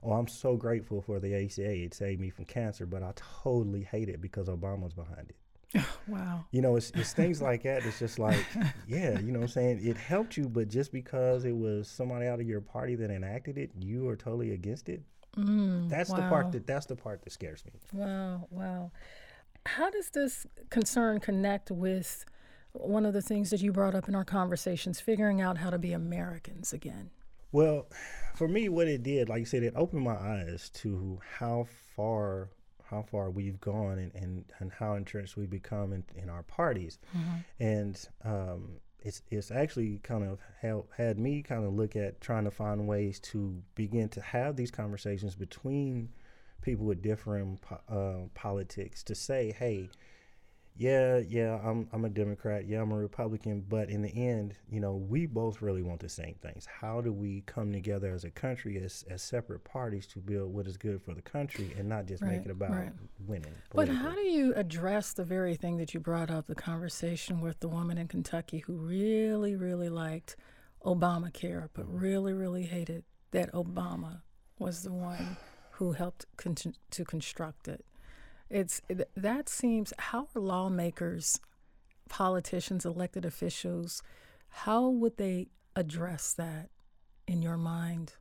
Oh, 0.03 0.13
I'm 0.13 0.29
so 0.29 0.57
grateful 0.57 1.03
for 1.03 1.19
the 1.19 1.35
ACA. 1.35 1.85
It 1.85 1.95
saved 1.95 2.21
me 2.21 2.31
from 2.31 2.45
cancer, 2.45 2.87
but 2.87 3.03
I 3.03 3.13
totally 3.17 3.83
hate 3.83 4.09
it 4.09 4.21
because 4.21 4.47
Obama's 4.47 4.93
behind 4.93 5.31
it. 5.31 5.37
wow. 6.09 6.45
You 6.51 6.63
know, 6.63 6.77
it's, 6.77 6.91
it's 6.95 7.13
things 7.13 7.43
like 7.43 7.63
that. 7.65 7.85
It's 7.85 7.99
just 7.99 8.19
like, 8.19 8.45
yeah, 8.89 9.19
you 9.19 9.33
know 9.33 9.41
what 9.41 9.47
I'm 9.47 9.49
saying? 9.49 9.81
It 9.83 9.97
helped 9.97 10.37
you, 10.37 10.49
but 10.49 10.69
just 10.69 10.93
because 10.93 11.45
it 11.45 11.57
was 11.57 11.89
somebody 11.89 12.27
out 12.27 12.41
of 12.41 12.47
your 12.47 12.61
party 12.61 12.95
that 12.97 13.11
enacted 13.11 13.59
it, 13.59 13.71
you 13.79 14.09
are 14.09 14.17
totally 14.17 14.53
against 14.53 14.89
it. 14.89 15.03
Mm, 15.37 15.89
that's 15.89 16.11
wow. 16.11 16.17
the 16.17 16.23
part 16.23 16.53
that 16.53 16.67
that's 16.67 16.87
the 16.87 16.97
part 16.97 17.23
that 17.23 17.31
scares 17.31 17.65
me. 17.67 17.73
Wow, 17.93 18.47
wow. 18.51 18.91
How 19.67 19.91
does 19.91 20.11
this 20.11 20.47
concern 20.71 21.21
connect 21.21 21.71
with 21.71 22.25
one 22.73 23.05
of 23.05 23.13
the 23.13 23.23
things 23.23 23.51
that 23.51 23.61
you 23.61 23.73
brought 23.73 23.95
up 23.95 24.09
in 24.09 24.15
our 24.15 24.25
conversations, 24.25 25.01
figuring 25.01 25.41
out 25.41 25.59
how 25.59 25.71
to 25.71 25.79
be 25.79 25.93
Americans 25.93 26.73
again? 26.73 27.11
Well, 27.53 27.87
for 28.35 28.49
me, 28.49 28.69
what 28.69 28.89
it 28.89 29.03
did, 29.03 29.29
like 29.29 29.41
you 29.41 29.47
said, 29.47 29.63
it 29.63 29.75
opened 29.77 30.03
my 30.03 30.17
eyes 30.17 30.71
to 30.75 31.21
how 31.39 31.67
far 31.95 32.51
how 32.91 33.03
far 33.03 33.31
we've 33.31 33.61
gone 33.61 33.99
and, 33.99 34.15
and, 34.15 34.45
and 34.59 34.73
how 34.73 34.95
entrenched 34.95 35.37
we've 35.37 35.51
become 35.51 35.93
in, 35.93 36.05
in 36.15 36.29
our 36.29 36.43
parties. 36.43 36.99
Mm-hmm. 37.17 37.63
And 37.63 38.09
um, 38.25 38.69
it's, 39.01 39.23
it's 39.31 39.51
actually 39.51 39.99
kind 40.03 40.25
of 40.25 40.41
help, 40.61 40.91
had 40.97 41.19
me 41.19 41.43
kind 41.43 41.65
of 41.65 41.75
look 41.75 41.97
at 41.97 42.21
trying 42.21 42.45
to 42.45 42.51
find 42.51 42.87
ways 42.87 43.19
to 43.21 43.63
begin 43.75 44.09
to 44.11 44.21
have 44.21 44.57
these 44.57 44.71
conversations 44.71 45.35
between 45.35 46.09
people 46.63 46.87
with 46.87 47.03
different 47.03 47.61
po- 47.61 47.81
uh, 47.89 48.29
politics 48.35 49.03
to 49.05 49.15
say, 49.15 49.55
hey, 49.59 49.89
yeah, 50.79 51.19
yeah, 51.19 51.59
I'm 51.65 51.89
I'm 51.93 52.05
a 52.05 52.11
Democrat, 52.11 52.67
yeah, 52.67 52.83
I'm 52.83 52.93
a 52.93 52.97
Republican, 52.97 53.65
but 53.67 53.89
in 53.89 54.03
the 54.03 54.11
end, 54.11 54.55
you 54.71 54.81
know, 54.81 54.95
we 54.95 55.25
both 55.27 55.63
really 55.63 55.83
want 55.83 56.01
the 56.01 56.09
same 56.09 56.35
things. 56.43 56.67
How 56.67 57.01
do 57.01 57.13
we 57.13 57.43
come 57.47 57.73
together 57.73 58.13
as 58.13 58.25
a 58.25 58.31
country, 58.31 58.79
as 58.83 59.05
as 59.09 59.23
separate 59.23 59.65
parties, 59.65 60.07
to 60.09 60.19
build 60.19 60.53
what 60.53 60.67
is 60.67 60.77
good 60.77 61.03
for 61.03 61.15
the 61.15 61.23
country, 61.23 61.75
and 61.79 61.89
not 61.89 62.07
just 62.07 62.23
right, 62.23 62.33
make 62.33 62.45
it 62.45 62.51
about 62.51 62.73
right. 62.73 62.93
winning? 63.27 63.55
But 63.75 63.89
how 63.89 64.15
do 64.15 64.21
you 64.21 64.53
address 64.55 65.15
the 65.15 65.25
very 65.25 65.57
thing 65.57 65.79
that 65.79 65.95
you 65.95 66.01
brought 66.01 66.31
up, 66.31 66.47
the 66.47 66.55
conversation 66.55 67.41
with 67.41 67.61
the 67.61 67.69
woman 67.69 67.97
in 67.97 68.07
Kentucky 68.07 68.59
who 68.59 68.75
really, 68.75 69.57
really 69.57 69.89
liked 69.89 70.37
Obamacare, 70.85 71.69
but 71.73 71.87
mm-hmm. 71.87 71.99
really, 71.99 72.33
really 72.35 72.65
hated 72.65 73.05
that 73.31 73.51
Obama 73.53 74.21
was 74.59 74.83
the 74.83 74.93
one 74.93 75.39
who 75.73 75.93
helped 75.93 76.27
con- 76.37 76.55
to 76.91 77.05
construct 77.05 77.67
it? 77.67 77.85
It's 78.49 78.81
that 79.17 79.49
seems 79.49 79.93
how 79.99 80.29
are 80.35 80.41
lawmakers, 80.41 81.41
politicians, 82.09 82.85
elected 82.85 83.25
officials, 83.25 84.03
how 84.49 84.89
would 84.89 85.17
they 85.17 85.49
address 85.75 86.33
that 86.35 86.71
in 87.27 87.43
your 87.43 87.57
mind 87.57 88.15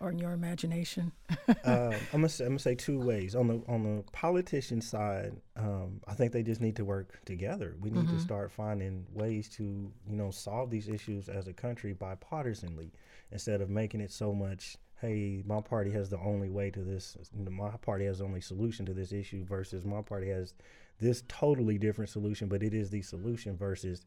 or 0.00 0.10
in 0.10 0.18
your 0.18 0.32
imagination? 0.32 1.12
uh, 1.64 1.92
I'm, 2.12 2.20
gonna 2.20 2.28
say, 2.28 2.44
I'm 2.44 2.50
gonna 2.50 2.58
say 2.60 2.74
two 2.74 3.00
ways. 3.00 3.34
On 3.34 3.48
the 3.48 3.62
on 3.68 3.82
the 3.82 4.02
politician 4.12 4.80
side, 4.80 5.32
um, 5.56 6.00
I 6.06 6.14
think 6.14 6.32
they 6.32 6.42
just 6.42 6.60
need 6.60 6.76
to 6.76 6.84
work 6.84 7.24
together. 7.24 7.76
We 7.80 7.90
need 7.90 8.04
mm-hmm. 8.04 8.16
to 8.16 8.22
start 8.22 8.52
finding 8.52 9.06
ways 9.12 9.48
to 9.56 9.62
you 9.62 10.16
know 10.16 10.30
solve 10.30 10.70
these 10.70 10.88
issues 10.88 11.28
as 11.28 11.48
a 11.48 11.52
country 11.52 11.94
bipartisanly 11.94 12.90
instead 13.32 13.60
of 13.60 13.70
making 13.70 14.00
it 14.00 14.12
so 14.12 14.32
much 14.32 14.76
hey, 15.00 15.42
my 15.46 15.60
party 15.60 15.90
has 15.92 16.08
the 16.08 16.18
only 16.18 16.50
way 16.50 16.70
to 16.70 16.80
this, 16.80 17.16
my 17.34 17.70
party 17.82 18.06
has 18.06 18.18
the 18.18 18.24
only 18.24 18.40
solution 18.40 18.84
to 18.86 18.92
this 18.92 19.12
issue 19.12 19.44
versus 19.44 19.84
my 19.84 20.02
party 20.02 20.28
has 20.28 20.54
this 21.00 21.22
totally 21.28 21.78
different 21.78 22.10
solution, 22.10 22.48
but 22.48 22.62
it 22.62 22.74
is 22.74 22.90
the 22.90 23.02
solution 23.02 23.56
versus, 23.56 24.04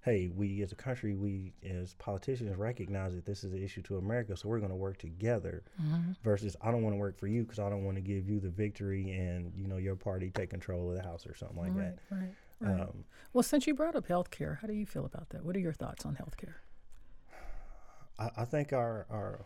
hey, 0.00 0.30
we 0.34 0.62
as 0.62 0.72
a 0.72 0.76
country, 0.76 1.14
we 1.14 1.52
as 1.68 1.92
politicians 1.94 2.56
recognize 2.56 3.14
that 3.14 3.26
this 3.26 3.44
is 3.44 3.52
an 3.52 3.62
issue 3.62 3.82
to 3.82 3.98
America, 3.98 4.34
so 4.34 4.48
we're 4.48 4.58
going 4.58 4.70
to 4.70 4.76
work 4.76 4.96
together 4.96 5.62
mm-hmm. 5.80 6.12
versus 6.24 6.56
I 6.62 6.70
don't 6.70 6.82
want 6.82 6.94
to 6.94 6.98
work 6.98 7.18
for 7.18 7.26
you 7.26 7.42
because 7.42 7.58
I 7.58 7.68
don't 7.68 7.84
want 7.84 7.98
to 7.98 8.02
give 8.02 8.26
you 8.26 8.40
the 8.40 8.48
victory 8.48 9.10
and, 9.10 9.52
you 9.54 9.68
know, 9.68 9.76
your 9.76 9.96
party 9.96 10.30
take 10.30 10.48
control 10.48 10.88
of 10.88 10.96
the 10.96 11.02
House 11.02 11.26
or 11.26 11.34
something 11.34 11.58
like 11.58 11.74
right, 11.74 11.96
that. 12.10 12.16
Right, 12.16 12.34
right. 12.60 12.80
Um, 12.80 13.04
well, 13.34 13.42
since 13.42 13.66
you 13.66 13.74
brought 13.74 13.94
up 13.94 14.06
health 14.06 14.30
care, 14.30 14.58
how 14.62 14.68
do 14.68 14.72
you 14.72 14.86
feel 14.86 15.04
about 15.04 15.28
that? 15.30 15.44
What 15.44 15.54
are 15.54 15.60
your 15.60 15.74
thoughts 15.74 16.06
on 16.06 16.14
health 16.14 16.38
care? 16.38 16.62
I, 18.18 18.30
I 18.38 18.44
think 18.46 18.72
our, 18.72 19.06
our 19.10 19.40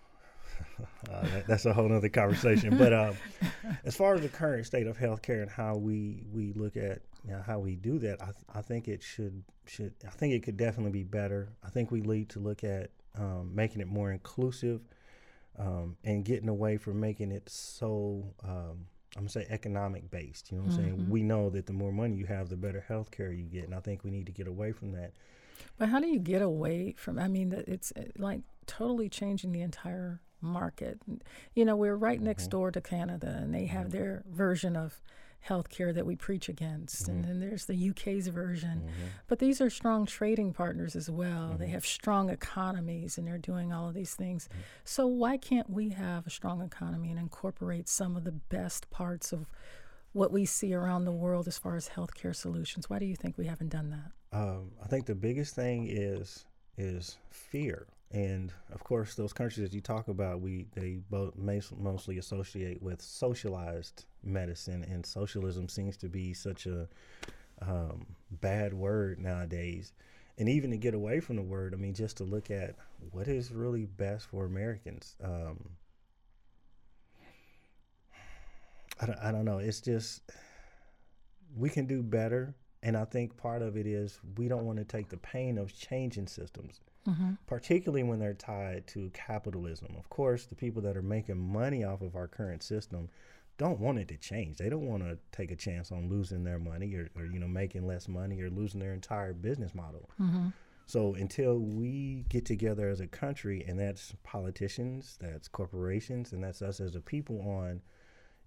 uh, 1.11 1.23
that, 1.23 1.47
that's 1.47 1.67
a 1.67 1.73
whole 1.73 1.93
other 1.93 2.09
conversation. 2.09 2.77
but 2.77 2.93
um, 2.93 3.17
as 3.85 3.97
far 3.97 4.15
as 4.15 4.23
the 4.23 4.29
current 4.29 4.67
state 4.67 4.87
of 4.87 4.99
healthcare 4.99 5.43
and 5.43 5.51
how 5.51 5.77
we, 5.77 6.25
we 6.33 6.53
look 6.53 6.77
at 6.77 7.01
you 7.27 7.33
know, 7.33 7.43
how 7.45 7.59
we 7.59 7.77
do 7.77 7.99
that, 8.01 8.21
I, 8.21 8.27
th- 8.27 8.37
I 8.55 8.63
think 8.63 8.89
it 8.89 9.03
should 9.03 9.43
should 9.67 9.95
I 10.07 10.11
think 10.11 10.35
it 10.35 10.43
could 10.43 10.57
definitely 10.57 10.93
be 10.93 11.05
better. 11.05 11.49
I 11.65 11.71
think 11.71 11.91
we 11.91 12.01
need 12.01 12.29
to 12.31 12.39
look 12.39 12.65
at 12.65 12.91
um, 13.17 13.51
making 13.55 13.81
it 13.81 13.87
more 13.87 14.13
inclusive 14.13 14.83
um, 15.59 15.97
and 16.05 16.25
getting 16.25 16.49
away 16.49 16.77
from 16.77 17.01
making 17.01 17.33
it 17.33 17.49
so 17.49 18.25
um, 18.43 18.87
I'm 19.17 19.23
gonna 19.23 19.29
say 19.29 19.47
economic 19.49 20.11
based. 20.11 20.51
You 20.51 20.59
know 20.59 20.65
what 20.65 20.73
I'm 20.73 20.79
mm-hmm. 20.79 20.97
saying? 20.97 21.11
We 21.11 21.23
know 21.23 21.51
that 21.51 21.67
the 21.67 21.73
more 21.73 21.93
money 21.93 22.17
you 22.17 22.27
have, 22.27 22.49
the 22.49 22.57
better 22.57 22.85
health 22.87 23.11
care 23.11 23.33
you 23.33 23.45
get, 23.45 23.65
and 23.65 23.75
I 23.75 23.81
think 23.81 24.05
we 24.05 24.11
need 24.11 24.27
to 24.27 24.33
get 24.33 24.49
away 24.49 24.73
from 24.73 24.93
that. 24.93 25.13
But 25.79 25.89
how 25.89 26.01
do 26.01 26.09
you 26.09 26.19
get 26.19 26.43
away 26.43 26.95
from? 26.99 27.19
I 27.19 27.29
mean, 27.29 27.53
it's 27.67 27.93
uh, 27.97 28.03
like 28.19 28.41
totally 28.67 29.09
changing 29.09 29.53
the 29.53 29.63
entire 29.63 30.21
market. 30.45 31.01
You 31.55 31.65
know, 31.65 31.77
we're 31.77 31.97
right 31.97 32.21
next 32.21 32.45
mm-hmm. 32.45 32.51
door 32.51 32.71
to 32.73 32.81
Canada, 32.81 33.39
and 33.41 33.55
they 33.55 33.67
have 33.67 33.89
mm-hmm. 33.89 33.97
their 33.97 34.25
version 34.29 34.77
of 34.77 35.01
healthcare 35.49 35.95
that 35.95 36.07
we 36.07 36.17
preach 36.17 36.49
against, 36.49 37.03
mm-hmm. 37.03 37.13
and 37.13 37.25
then 37.25 37.41
there's 37.41 37.67
the 37.67 37.91
UK's 37.91 38.29
version. 38.29 38.81
Mm-hmm. 38.81 39.07
But 39.29 39.39
these 39.39 39.61
are 39.61 39.69
strong 39.69 40.07
trading 40.07 40.53
partners 40.53 40.97
as 40.97 41.11
well. 41.11 41.57
They 41.59 41.67
mm-hmm. 41.67 41.75
have 41.75 41.87
strong 41.87 42.31
economies, 42.31 43.19
and 43.19 43.27
they're 43.27 43.39
doing 43.39 43.73
all 43.73 43.89
of 43.89 43.95
these 43.95 44.15
things. 44.15 44.49
Mm-hmm. 44.49 44.61
So 44.85 45.07
why 45.07 45.37
can't 45.37 45.69
we 45.69 45.91
have 45.91 46.27
a 46.27 46.31
strong 46.31 46.63
economy 46.63 47.11
and 47.11 47.19
incorporate 47.19 47.89
some 47.89 48.17
of 48.17 48.25
the 48.25 48.33
best 48.33 48.91
parts 48.91 49.33
of 49.33 49.47
what 50.13 50.33
we 50.33 50.47
see 50.47 50.73
around 50.73 51.05
the 51.05 51.13
world 51.13 51.47
as 51.47 51.59
far 51.59 51.77
as 51.77 51.91
healthcare 51.91 52.35
solutions? 52.35 52.89
Why 52.89 52.99
do 52.99 53.05
you 53.05 53.17
think 53.17 53.37
we 53.37 53.47
haven't 53.47 53.71
done 53.71 53.91
that? 53.91 54.39
Um, 54.39 54.71
I 54.83 54.87
think 54.87 55.07
the 55.07 55.15
biggest 55.15 55.55
thing 55.55 55.87
is 55.89 56.47
is 56.77 57.19
fear. 57.31 57.87
And 58.11 58.53
of 58.73 58.85
course, 58.85 59.15
those 59.15 59.33
countries 59.33 59.69
that 59.69 59.75
you 59.75 59.81
talk 59.81 60.09
about, 60.09 60.41
we 60.41 60.67
they 60.75 61.01
both 61.11 61.35
mostly 61.37 62.19
associate 62.19 62.81
with 62.81 63.03
socialized 63.03 64.05
medicine, 64.23 64.85
and 64.85 65.05
socialism 65.05 65.69
seems 65.69 65.97
to 65.99 66.09
be 66.09 66.33
such 66.33 66.67
a 66.67 66.89
um, 67.61 68.07
bad 68.31 68.73
word 68.73 69.19
nowadays. 69.19 69.93
And 70.39 70.49
even 70.49 70.71
to 70.71 70.77
get 70.77 70.95
away 70.95 71.21
from 71.21 71.37
the 71.37 71.43
word, 71.43 71.75
I 71.75 71.77
mean, 71.77 71.95
just 71.95 72.17
to 72.19 72.25
look 72.25 72.51
at 72.51 72.75
what 73.13 73.29
is 73.29 73.53
really 73.53 73.87
best 73.87 74.27
for 74.27 74.45
Americans. 74.45 75.15
Um, 75.23 75.71
I 79.01 79.07
don't, 79.07 79.19
I 79.19 79.33
don't 79.33 79.45
know. 79.45 79.59
It's 79.59 79.81
just 79.81 80.23
we 81.57 81.69
can 81.69 81.87
do 81.87 82.03
better, 82.03 82.55
and 82.85 82.97
I 82.97 83.05
think 83.05 83.37
part 83.37 83.62
of 83.62 83.76
it 83.76 83.87
is 83.87 84.21
we 84.37 84.47
don't 84.47 84.64
want 84.64 84.79
to 84.79 84.85
take 84.85 85.09
the 85.09 85.17
pain 85.17 85.59
of 85.59 85.76
changing 85.76 86.29
systems 86.29 86.81
mm-hmm. 87.09 87.33
particularly 87.47 88.03
when 88.03 88.19
they're 88.19 88.35
tied 88.35 88.87
to 88.88 89.11
capitalism. 89.12 89.95
Of 89.99 90.09
course, 90.11 90.47
the 90.47 90.55
people 90.55 90.83
that 90.83 90.97
are 90.97 91.03
making 91.03 91.38
money 91.38 91.85
off 91.85 92.00
of 92.03 92.17
our 92.17 92.29
current 92.29 92.62
system 92.62 93.09
don't 93.57 93.79
want 93.79 93.99
it 93.99 94.09
to 94.09 94.17
change. 94.17 94.59
They 94.59 94.69
don't 94.69 94.87
want 94.87 95.05
to 95.05 95.19
take 95.31 95.50
a 95.53 95.57
chance 95.57 95.93
on 95.93 96.09
losing 96.09 96.43
their 96.43 96.59
money 96.59 96.95
or, 96.95 97.09
or, 97.17 97.26
you 97.26 97.38
know 97.38 97.47
making 97.47 97.87
less 97.87 98.09
money 98.09 98.41
or 98.41 98.50
losing 98.50 98.81
their 98.81 98.93
entire 98.93 99.33
business 99.33 99.75
model. 99.75 100.11
Mm-hmm. 100.21 100.49
So 100.87 101.14
until 101.14 101.59
we 101.59 102.26
get 102.29 102.45
together 102.45 102.88
as 102.88 103.00
a 103.00 103.07
country, 103.07 103.64
and 103.67 103.79
that's 103.79 104.14
politicians, 104.23 105.17
that's 105.19 105.49
corporations, 105.49 106.33
and 106.33 106.43
that's 106.43 106.61
us 106.61 106.81
as 106.81 106.95
a 106.95 107.00
people 107.00 107.41
on, 107.41 107.81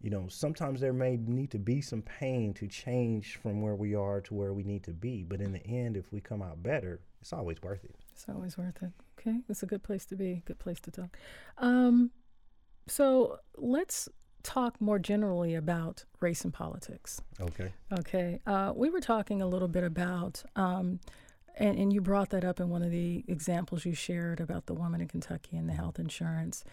you 0.01 0.09
know, 0.09 0.27
sometimes 0.27 0.79
there 0.79 0.93
may 0.93 1.17
need 1.17 1.51
to 1.51 1.59
be 1.59 1.81
some 1.81 2.01
pain 2.01 2.53
to 2.55 2.67
change 2.67 3.37
from 3.37 3.61
where 3.61 3.75
we 3.75 3.95
are 3.95 4.21
to 4.21 4.33
where 4.33 4.53
we 4.53 4.63
need 4.63 4.83
to 4.83 4.91
be. 4.91 5.23
But 5.23 5.41
in 5.41 5.51
the 5.53 5.65
end, 5.65 5.97
if 5.97 6.11
we 6.11 6.21
come 6.21 6.41
out 6.41 6.61
better, 6.61 6.99
it's 7.19 7.33
always 7.33 7.61
worth 7.61 7.83
it. 7.83 7.95
It's 8.13 8.25
always 8.29 8.57
worth 8.57 8.81
it. 8.83 8.91
Okay, 9.19 9.39
it's 9.49 9.63
a 9.63 9.65
good 9.65 9.83
place 9.83 10.05
to 10.07 10.15
be. 10.15 10.43
Good 10.45 10.59
place 10.59 10.79
to 10.81 10.91
talk. 10.91 11.17
Um, 11.57 12.11
So 12.87 13.39
let's 13.57 14.07
talk 14.43 14.79
more 14.79 14.99
generally 14.99 15.55
about 15.55 16.05
race 16.21 16.45
and 16.45 16.53
politics. 16.53 17.21
Okay. 17.41 17.73
Okay. 17.99 18.39
Uh, 18.45 18.71
we 18.75 18.89
were 18.89 19.01
talking 19.01 19.41
a 19.41 19.47
little 19.47 19.67
bit 19.67 19.83
about, 19.83 20.43
um, 20.55 20.99
and, 21.57 21.77
and 21.77 21.91
you 21.91 21.99
brought 21.99 22.29
that 22.29 22.45
up 22.45 22.59
in 22.59 22.69
one 22.69 22.83
of 22.83 22.91
the 22.91 23.25
examples 23.27 23.83
you 23.83 23.93
shared 23.93 24.39
about 24.39 24.67
the 24.67 24.73
woman 24.73 25.01
in 25.01 25.07
Kentucky 25.09 25.57
and 25.57 25.67
the 25.67 25.73
health 25.73 25.99
insurance, 25.99 26.63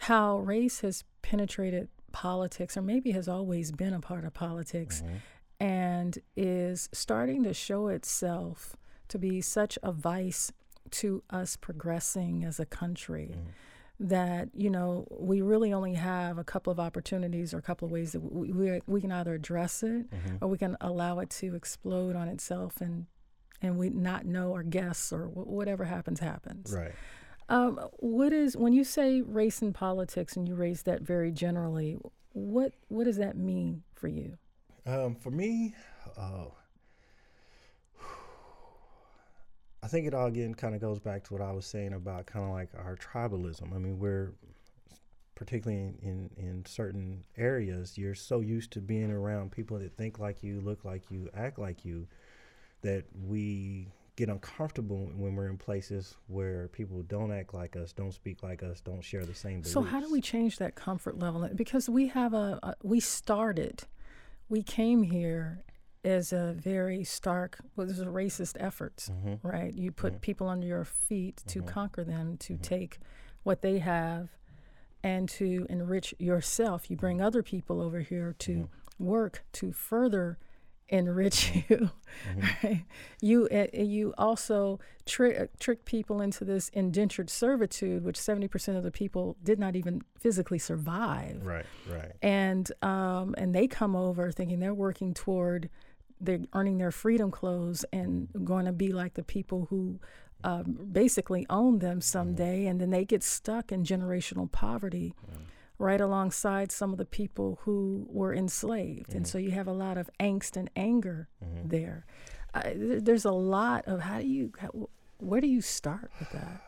how 0.00 0.38
race 0.38 0.80
has 0.80 1.04
penetrated 1.22 1.88
politics, 2.14 2.76
or 2.76 2.82
maybe 2.82 3.10
has 3.10 3.28
always 3.28 3.72
been 3.72 3.92
a 3.92 4.00
part 4.00 4.24
of 4.24 4.32
politics, 4.32 5.02
Mm-hmm. 5.02 5.16
and 5.60 6.18
is 6.36 6.88
starting 6.92 7.42
to 7.42 7.52
show 7.52 7.88
itself 7.88 8.76
to 9.08 9.18
be 9.18 9.40
such 9.42 9.78
a 9.82 9.92
vice 9.92 10.52
to 10.90 11.22
us 11.30 11.56
progressing 11.56 12.44
as 12.44 12.58
a 12.60 12.66
country 12.66 13.30
Mm-hmm. 13.32 14.08
that 14.14 14.48
you 14.54 14.70
know 14.70 15.06
we 15.10 15.40
really 15.42 15.72
only 15.72 15.94
have 15.94 16.38
a 16.38 16.44
couple 16.44 16.70
of 16.72 16.78
opportunities 16.80 17.52
or 17.54 17.58
a 17.58 17.62
couple 17.62 17.86
of 17.86 17.92
ways 17.92 18.12
that 18.12 18.20
we, 18.20 18.52
we, 18.52 18.80
we 18.86 19.00
can 19.00 19.12
either 19.12 19.34
address 19.34 19.82
it 19.82 20.08
Mm-hmm. 20.10 20.36
or 20.40 20.48
we 20.48 20.58
can 20.58 20.76
allow 20.80 21.18
it 21.20 21.30
to 21.40 21.54
explode 21.54 22.14
on 22.16 22.28
itself 22.28 22.80
and 22.80 23.06
and 23.62 23.78
we 23.78 23.88
not 23.90 24.26
know 24.26 24.50
or 24.56 24.62
guess 24.62 25.12
or 25.12 25.26
wh- 25.26 25.46
whatever 25.58 25.84
happens 25.84 26.20
happens 26.20 26.72
Right. 26.72 26.92
Um, 27.48 27.78
what 27.98 28.32
is 28.32 28.56
when 28.56 28.72
you 28.72 28.84
say 28.84 29.20
race 29.20 29.60
and 29.62 29.74
politics 29.74 30.36
and 30.36 30.48
you 30.48 30.54
raise 30.54 30.82
that 30.82 31.02
very 31.02 31.30
generally 31.30 31.98
what 32.32 32.72
what 32.88 33.04
does 33.04 33.16
that 33.16 33.36
mean 33.36 33.82
for 33.94 34.08
you 34.08 34.36
Um, 34.86 35.14
for 35.14 35.30
me, 35.30 35.74
uh, 36.16 36.46
I 39.82 39.86
think 39.86 40.06
it 40.06 40.14
all 40.14 40.26
again 40.26 40.54
kind 40.54 40.74
of 40.74 40.80
goes 40.80 40.98
back 40.98 41.24
to 41.24 41.34
what 41.34 41.42
I 41.42 41.52
was 41.52 41.66
saying 41.66 41.92
about 41.92 42.26
kind 42.26 42.44
of 42.44 42.52
like 42.52 42.70
our 42.74 42.96
tribalism. 42.96 43.74
I 43.74 43.78
mean, 43.78 43.98
we're 43.98 44.32
particularly 45.34 45.82
in, 45.82 45.98
in, 46.02 46.30
in 46.36 46.64
certain 46.66 47.24
areas, 47.36 47.98
you're 47.98 48.14
so 48.14 48.40
used 48.40 48.70
to 48.72 48.80
being 48.80 49.10
around 49.10 49.52
people 49.52 49.78
that 49.78 49.96
think 49.96 50.18
like 50.18 50.42
you, 50.42 50.60
look 50.60 50.84
like 50.84 51.10
you, 51.10 51.28
act 51.34 51.58
like 51.58 51.84
you, 51.84 52.06
that 52.82 53.04
we 53.26 53.88
get 54.16 54.28
uncomfortable 54.28 55.10
when 55.16 55.34
we're 55.34 55.48
in 55.48 55.56
places 55.56 56.16
where 56.28 56.68
people 56.68 57.02
don't 57.02 57.32
act 57.32 57.52
like 57.52 57.76
us, 57.76 57.92
don't 57.92 58.12
speak 58.12 58.42
like 58.42 58.62
us, 58.62 58.80
don't 58.80 59.02
share 59.02 59.24
the 59.24 59.34
same 59.34 59.60
beliefs. 59.60 59.72
So 59.72 59.82
how 59.82 60.00
do 60.00 60.10
we 60.10 60.20
change 60.20 60.58
that 60.58 60.74
comfort 60.76 61.18
level? 61.18 61.48
Because 61.54 61.88
we 61.88 62.08
have 62.08 62.32
a, 62.32 62.60
a 62.62 62.74
we 62.82 63.00
started, 63.00 63.84
we 64.48 64.62
came 64.62 65.02
here 65.02 65.64
as 66.04 66.32
a 66.32 66.54
very 66.56 67.02
stark, 67.02 67.58
well, 67.74 67.86
this 67.86 67.98
is 67.98 68.04
racist 68.04 68.56
efforts, 68.60 69.08
Mm-hmm. 69.08 69.46
right? 69.46 69.74
You 69.74 69.90
put 69.90 70.14
mm-hmm. 70.14 70.20
people 70.20 70.48
under 70.48 70.66
your 70.66 70.84
feet 70.84 71.42
to 71.48 71.60
mm-hmm. 71.60 71.68
conquer 71.68 72.04
them, 72.04 72.36
to 72.38 72.52
mm-hmm. 72.54 72.62
take 72.62 72.98
what 73.42 73.62
they 73.62 73.78
have, 73.78 74.28
and 75.02 75.28
to 75.30 75.66
enrich 75.68 76.14
yourself. 76.18 76.90
You 76.90 76.96
bring 76.96 77.20
other 77.20 77.42
people 77.42 77.80
over 77.80 78.00
here 78.00 78.34
to 78.40 78.68
work 78.98 79.44
to 79.52 79.72
further 79.72 80.38
enrich 80.88 81.52
you. 81.68 81.90
Right? 82.62 82.84
You 83.20 83.48
uh, 83.50 83.66
you 83.74 84.14
also 84.18 84.80
tri- 85.06 85.34
uh, 85.34 85.46
trick 85.58 85.84
people 85.84 86.20
into 86.20 86.44
this 86.44 86.68
indentured 86.70 87.30
servitude, 87.30 88.04
which 88.04 88.16
seventy 88.18 88.48
percent 88.48 88.76
of 88.78 88.84
the 88.84 88.90
people 88.90 89.36
did 89.42 89.58
not 89.58 89.76
even 89.76 90.02
physically 90.18 90.58
survive, 90.58 91.44
Right, 91.44 91.66
right. 91.90 92.12
and 92.22 92.70
um, 92.82 93.34
and 93.38 93.54
they 93.54 93.66
come 93.66 93.96
over 93.96 94.30
thinking 94.30 94.60
they're 94.60 94.74
working 94.74 95.14
toward 95.14 95.68
they're 96.20 96.40
earning 96.54 96.78
their 96.78 96.92
freedom 96.92 97.30
clothes 97.30 97.84
and 97.92 98.28
going 98.44 98.64
to 98.66 98.72
be 98.72 98.92
like 98.92 99.14
the 99.14 99.22
people 99.24 99.66
who 99.68 99.98
um, 100.44 100.78
basically 100.92 101.44
own 101.50 101.80
them 101.80 102.00
someday, 102.00 102.66
and 102.66 102.80
then 102.80 102.90
they 102.90 103.04
get 103.04 103.22
stuck 103.22 103.72
in 103.72 103.82
generational 103.82 104.50
poverty 104.50 105.14
right 105.78 106.00
alongside 106.00 106.70
some 106.70 106.92
of 106.92 106.98
the 106.98 107.04
people 107.04 107.58
who 107.62 108.06
were 108.08 108.32
enslaved. 108.34 109.14
And 109.14 109.26
so 109.26 109.38
you 109.38 109.50
have 109.52 109.66
a 109.66 109.72
lot 109.72 109.98
of 109.98 110.08
angst 110.20 110.56
and 110.56 110.70
anger 110.76 111.28
there. 111.64 112.06
I, 112.54 112.72
th- 112.72 113.02
there's 113.02 113.24
a 113.24 113.32
lot 113.32 113.84
of 113.86 114.00
how 114.00 114.20
do 114.20 114.26
you, 114.26 114.52
how, 114.58 114.88
where 115.18 115.40
do 115.40 115.48
you 115.48 115.60
start 115.60 116.10
with 116.20 116.30
that? 116.30 116.62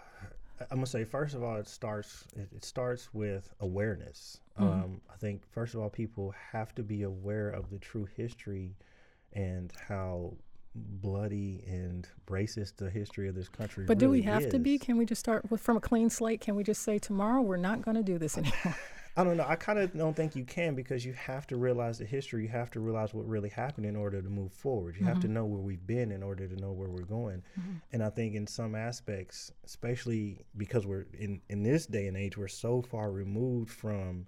I'm 0.71 0.79
gonna 0.79 0.87
say 0.87 1.05
first 1.05 1.35
of 1.35 1.43
all, 1.43 1.57
it 1.57 1.69
starts. 1.69 2.25
It, 2.35 2.49
it 2.57 2.65
starts 2.65 3.13
with 3.13 3.53
awareness. 3.61 4.41
Mm-hmm. 4.59 4.73
Um, 4.73 5.00
I 5.13 5.17
think 5.19 5.43
first 5.50 5.75
of 5.75 5.80
all, 5.80 5.91
people 5.91 6.35
have 6.50 6.75
to 6.76 6.83
be 6.83 7.02
aware 7.02 7.50
of 7.50 7.69
the 7.71 7.78
true 7.78 8.09
history 8.17 8.75
and 9.35 9.71
how 9.87 10.33
bloody 10.75 11.63
and 11.67 12.09
racist 12.26 12.76
the 12.76 12.91
history 12.91 13.28
of 13.28 13.35
this 13.35 13.49
country. 13.49 13.85
But 13.85 13.99
do 13.99 14.09
we 14.09 14.21
really 14.21 14.30
have 14.30 14.50
to 14.50 14.59
be? 14.59 14.78
Can 14.78 14.97
we 14.97 15.04
just 15.04 15.21
start 15.21 15.50
with, 15.50 15.61
from 15.61 15.76
a 15.76 15.80
clean 15.80 16.11
slate? 16.11 16.41
Can 16.41 16.57
we 16.57 16.65
just 16.65 16.83
say 16.83 16.99
tomorrow 16.99 17.43
we're 17.43 17.57
not 17.57 17.83
going 17.83 17.97
to 17.97 18.02
do 18.02 18.19
this 18.19 18.37
anymore? 18.39 18.76
I 19.19 19.25
don't 19.25 19.39
know. 19.39 19.47
I 19.49 19.57
kind 19.57 19.79
of 19.79 19.97
don't 19.97 20.15
think 20.15 20.37
you 20.37 20.45
can 20.45 20.75
because 20.75 21.07
you 21.07 21.15
have 21.15 21.47
to 21.47 21.57
realize 21.57 21.99
the 21.99 22.05
history. 22.05 22.43
You 22.43 22.50
have 22.50 22.71
to 22.73 22.81
realize 22.81 23.15
what 23.15 23.26
really 23.26 23.49
happened 23.49 23.87
in 23.87 23.97
order 23.97 24.21
to 24.21 24.29
move 24.29 24.52
forward. 24.52 24.97
You 24.99 25.07
have 25.07 25.21
to 25.21 25.29
know 25.29 25.47
where 25.47 25.61
we've 25.61 25.87
been 25.87 26.13
in 26.13 26.23
order 26.23 26.47
to 26.47 26.57
know 26.57 26.73
where 26.73 26.91
we're 26.91 27.00
going. 27.00 27.43
And 27.93 28.02
I 28.02 28.11
think 28.11 28.35
in 28.35 28.47
some 28.47 28.75
aspects, 28.75 29.50
especially 29.65 30.45
because 30.59 30.87
we're 30.87 31.07
in 31.19 31.41
in 31.49 31.63
this 31.63 31.87
day 31.87 32.09
and 32.09 32.17
age, 32.17 32.37
we're 32.37 32.49
so 32.49 32.83
far 32.83 33.11
removed 33.11 33.71
from 33.71 34.26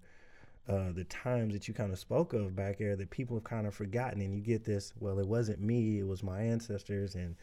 uh, 0.66 0.92
the 0.92 1.04
times 1.04 1.52
that 1.52 1.68
you 1.68 1.74
kind 1.74 1.92
of 1.92 1.98
spoke 1.98 2.32
of 2.32 2.56
back 2.56 2.78
there 2.78 2.96
that 2.96 3.10
people 3.10 3.36
have 3.36 3.44
kind 3.44 3.66
of 3.66 3.74
forgotten. 3.74 4.22
And 4.22 4.34
you 4.34 4.40
get 4.40 4.64
this, 4.64 4.94
well, 5.00 5.18
it 5.18 5.28
wasn't 5.28 5.60
me; 5.60 5.98
it 5.98 6.06
was 6.06 6.22
my 6.22 6.40
ancestors, 6.40 7.14
and 7.14 7.36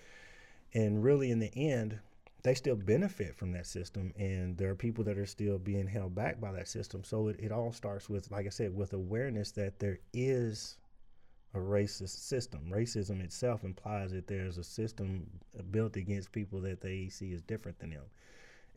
and 0.73 1.03
really 1.03 1.29
in 1.29 1.39
the 1.39 1.55
end 1.55 1.99
they 2.45 2.53
still 2.53 2.75
benefit 2.75 3.35
from 3.35 3.51
that 3.51 3.65
system 3.65 4.13
and 4.19 4.55
there 4.55 4.69
are 4.69 4.75
people 4.75 5.03
that 5.03 5.17
are 5.17 5.25
still 5.25 5.57
being 5.57 5.87
held 5.87 6.13
back 6.13 6.39
by 6.39 6.51
that 6.51 6.67
system. 6.67 7.03
So 7.03 7.29
it, 7.29 7.39
it 7.39 7.51
all 7.51 7.71
starts 7.71 8.07
with 8.07 8.29
like 8.29 8.45
i 8.45 8.49
said 8.49 8.75
with 8.75 8.93
awareness 8.93 9.51
that 9.53 9.79
there 9.79 9.97
is 10.13 10.77
a 11.55 11.57
racist 11.57 12.19
system. 12.19 12.69
Racism 12.71 13.19
itself 13.19 13.63
implies 13.63 14.11
that 14.11 14.27
there's 14.27 14.59
a 14.59 14.63
system 14.63 15.27
built 15.71 15.95
against 15.95 16.31
people 16.31 16.61
that 16.61 16.81
they 16.81 17.09
see 17.09 17.33
as 17.33 17.41
different 17.41 17.79
than 17.79 17.89
them 17.89 18.03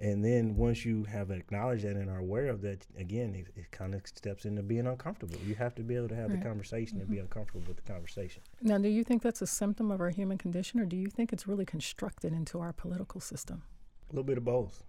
and 0.00 0.24
then 0.24 0.56
once 0.56 0.84
you 0.84 1.04
have 1.04 1.30
acknowledged 1.30 1.84
that 1.84 1.96
and 1.96 2.08
are 2.08 2.18
aware 2.18 2.48
of 2.48 2.61
that 2.61 2.87
again 2.98 3.34
it, 3.34 3.46
it 3.56 3.70
kind 3.70 3.94
of 3.94 4.06
steps 4.06 4.44
into 4.44 4.62
being 4.62 4.87
uncomfortable 4.87 5.37
you 5.46 5.54
have 5.54 5.74
to 5.74 5.82
be 5.82 5.96
able 5.96 6.08
to 6.08 6.14
have 6.14 6.30
Right. 6.30 6.38
the 6.38 6.44
conversation 6.44 7.00
and 7.00 7.08
be 7.08 7.16
mm-hmm. 7.16 7.22
uncomfortable 7.22 7.64
with 7.66 7.76
the 7.76 7.92
conversation 7.92 8.42
now, 8.61 8.78
do 8.78 8.88
you 8.88 9.04
think 9.04 9.22
that's 9.22 9.40
a 9.40 9.46
symptom 9.46 9.90
of 9.90 10.00
our 10.00 10.11
human 10.11 10.37
condition, 10.37 10.80
or 10.80 10.84
do 10.84 10.96
you 10.96 11.08
think 11.08 11.32
it's 11.32 11.46
really 11.46 11.64
constructed 11.64 12.32
into 12.32 12.58
our 12.61 12.72
political 12.72 13.20
system? 13.20 13.62
A 14.11 14.12
little 14.12 14.24
bit 14.24 14.38
of 14.38 14.44
both. 14.44 14.82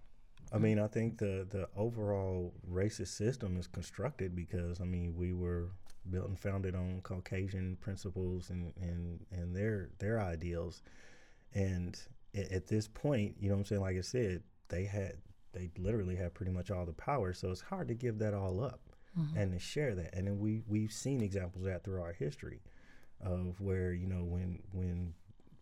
I 0.52 0.56
mm. 0.56 0.62
mean, 0.62 0.78
I 0.80 0.88
think 0.88 1.18
the 1.18 1.46
the 1.48 1.68
overall 1.76 2.52
racist 2.68 3.16
system 3.16 3.56
is 3.56 3.66
constructed 3.66 4.34
because 4.34 4.80
I 4.80 4.84
mean 4.84 5.14
we 5.16 5.32
were 5.32 5.70
built 6.10 6.28
and 6.28 6.38
founded 6.38 6.74
on 6.74 7.00
Caucasian 7.02 7.76
principles 7.80 8.50
and 8.50 8.72
and 8.80 9.20
and 9.30 9.54
their 9.54 9.90
their 9.98 10.20
ideals, 10.20 10.82
and 11.54 11.96
at, 12.34 12.50
at 12.50 12.66
this 12.66 12.88
point, 12.88 13.36
you 13.38 13.48
know 13.48 13.54
what 13.54 13.60
I'm 13.60 13.66
saying. 13.66 13.82
Like 13.82 13.96
I 13.98 14.00
said, 14.00 14.42
they 14.70 14.84
had 14.84 15.14
they 15.52 15.70
literally 15.78 16.16
had 16.16 16.34
pretty 16.34 16.52
much 16.52 16.70
all 16.70 16.86
the 16.86 16.92
power, 16.92 17.32
so 17.32 17.50
it's 17.50 17.60
hard 17.60 17.88
to 17.88 17.94
give 17.94 18.18
that 18.18 18.34
all 18.34 18.62
up 18.62 18.80
mm-hmm. 19.18 19.36
and 19.36 19.52
to 19.52 19.58
share 19.58 19.94
that. 19.94 20.14
And 20.14 20.26
then 20.26 20.38
we 20.38 20.62
we've 20.66 20.92
seen 20.92 21.22
examples 21.22 21.64
of 21.64 21.72
that 21.72 21.84
through 21.84 22.00
our 22.00 22.12
history, 22.12 22.62
of 23.20 23.60
where 23.60 23.92
you 23.92 24.06
know 24.06 24.24
when 24.24 24.60
when 24.72 25.14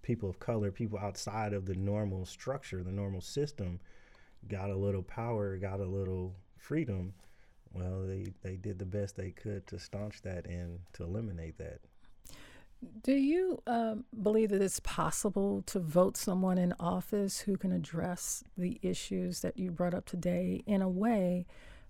people 0.02 0.30
of 0.30 0.38
color, 0.38 0.70
people 0.70 0.98
outside 0.98 1.52
of 1.52 1.66
the 1.66 1.74
normal 1.74 2.24
structure, 2.24 2.82
the 2.82 2.90
normal 2.92 3.20
system, 3.20 3.80
got 4.48 4.70
a 4.70 4.76
little 4.76 5.02
power, 5.02 5.56
got 5.58 5.80
a 5.80 5.86
little 5.86 6.34
freedom. 6.56 7.12
Well, 7.74 8.06
they, 8.06 8.32
they 8.42 8.56
did 8.56 8.78
the 8.78 8.86
best 8.86 9.16
they 9.16 9.30
could 9.30 9.66
to 9.66 9.78
staunch 9.78 10.22
that 10.22 10.46
and 10.46 10.78
to 10.94 11.04
eliminate 11.04 11.58
that. 11.58 11.80
Do 13.02 13.12
you 13.12 13.60
um, 13.66 14.04
believe 14.22 14.50
that 14.50 14.62
it's 14.62 14.80
possible 14.80 15.62
to 15.66 15.80
vote 15.80 16.16
someone 16.16 16.58
in 16.58 16.74
office 16.78 17.40
who 17.40 17.56
can 17.56 17.72
address 17.72 18.44
the 18.56 18.78
issues 18.82 19.40
that 19.40 19.58
you 19.58 19.70
brought 19.72 19.94
up 19.94 20.06
today 20.06 20.62
in 20.66 20.80
a 20.82 20.88
way 20.88 21.46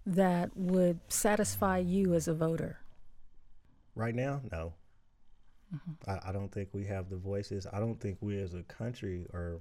that 0.06 0.56
would 0.56 1.00
satisfy 1.08 1.78
you 1.78 2.14
as 2.14 2.26
a 2.26 2.34
voter? 2.34 2.78
Right 3.94 4.14
now, 4.14 4.40
no. 4.50 4.74
I, 6.06 6.18
I 6.28 6.32
don't 6.32 6.50
think 6.50 6.70
we 6.72 6.86
have 6.86 7.10
the 7.10 7.16
voices. 7.16 7.66
I 7.70 7.80
don't 7.80 8.00
think 8.00 8.16
we 8.22 8.40
as 8.40 8.54
a 8.54 8.62
country 8.62 9.26
are 9.34 9.60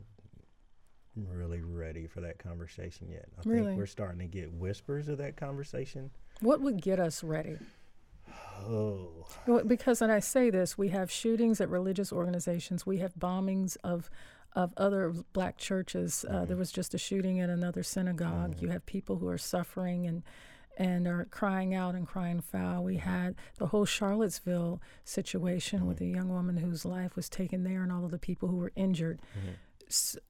really 1.16 1.62
ready 1.62 2.08
for 2.08 2.22
that 2.22 2.38
conversation 2.38 3.10
yet. 3.10 3.26
I 3.38 3.42
Really? 3.50 3.66
think 3.68 3.78
we're 3.78 3.86
starting 3.88 4.20
to 4.20 4.28
get 4.28 4.52
whispers 4.54 5.10
of 5.10 5.18
that 5.18 5.36
conversation. 5.36 6.12
What 6.40 6.62
would 6.62 6.82
get 6.82 7.00
us 7.00 7.24
ready? 7.24 7.58
Oh, 8.68 9.26
Well, 9.46 9.64
because, 9.64 10.02
and 10.02 10.12
I 10.12 10.20
say 10.20 10.50
this, 10.50 10.78
we 10.78 10.90
have 10.90 11.12
shootings 11.12 11.62
at 11.62 11.70
religious 11.70 12.12
organizations. 12.12 12.86
We 12.86 12.98
have 13.00 13.14
bombings 13.16 13.78
of 13.84 14.10
of 14.54 14.74
other 14.76 15.14
black 15.34 15.58
churches. 15.58 16.26
Uh, 16.28 16.34
mm-hmm. 16.34 16.46
there 16.46 16.58
was 16.58 16.72
just 16.72 16.96
a 16.96 16.98
shooting 16.98 17.40
at 17.40 17.50
another 17.50 17.84
synagogue. 17.84 18.56
Mm-hmm. 18.56 18.66
You 18.66 18.72
have 18.72 18.86
people 18.88 19.18
who 19.18 19.28
are 19.28 19.38
suffering 19.38 20.08
and 20.08 20.24
and 20.78 21.08
are 21.08 21.26
crying 21.26 21.74
out 21.74 21.96
and 21.96 22.08
crying 22.08 22.42
foul. 22.42 22.84
We 22.84 22.98
mm-hmm. 22.98 23.10
had 23.10 23.36
the 23.58 23.68
whole 23.68 23.86
Charlottesville 23.86 24.82
situation 25.04 25.86
with 25.86 26.02
a 26.02 26.06
young 26.06 26.30
woman 26.30 26.58
whose 26.58 26.86
life 26.86 27.16
was 27.16 27.30
taken 27.30 27.64
there, 27.64 27.84
and 27.84 27.92
all 27.92 28.06
of 28.06 28.12
the 28.12 28.20
people 28.20 28.50
who 28.50 28.58
were 28.58 28.72
injured. 28.76 29.20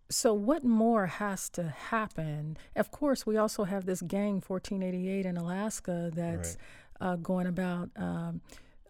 so 0.09 0.33
what 0.33 0.63
more 0.63 1.07
has 1.07 1.49
to 1.49 1.63
happen? 1.63 2.57
Of 2.75 2.91
course, 2.91 3.25
we 3.25 3.37
also 3.37 3.63
have 3.63 3.85
this 3.85 4.01
gang 4.01 4.35
1488 4.45 5.25
in 5.25 5.37
Alaska 5.37 6.11
that's 6.13 6.49
right. 6.49 6.57
Uh, 7.01 7.15
going 7.17 7.47
about 7.47 7.89
um, 7.95 8.41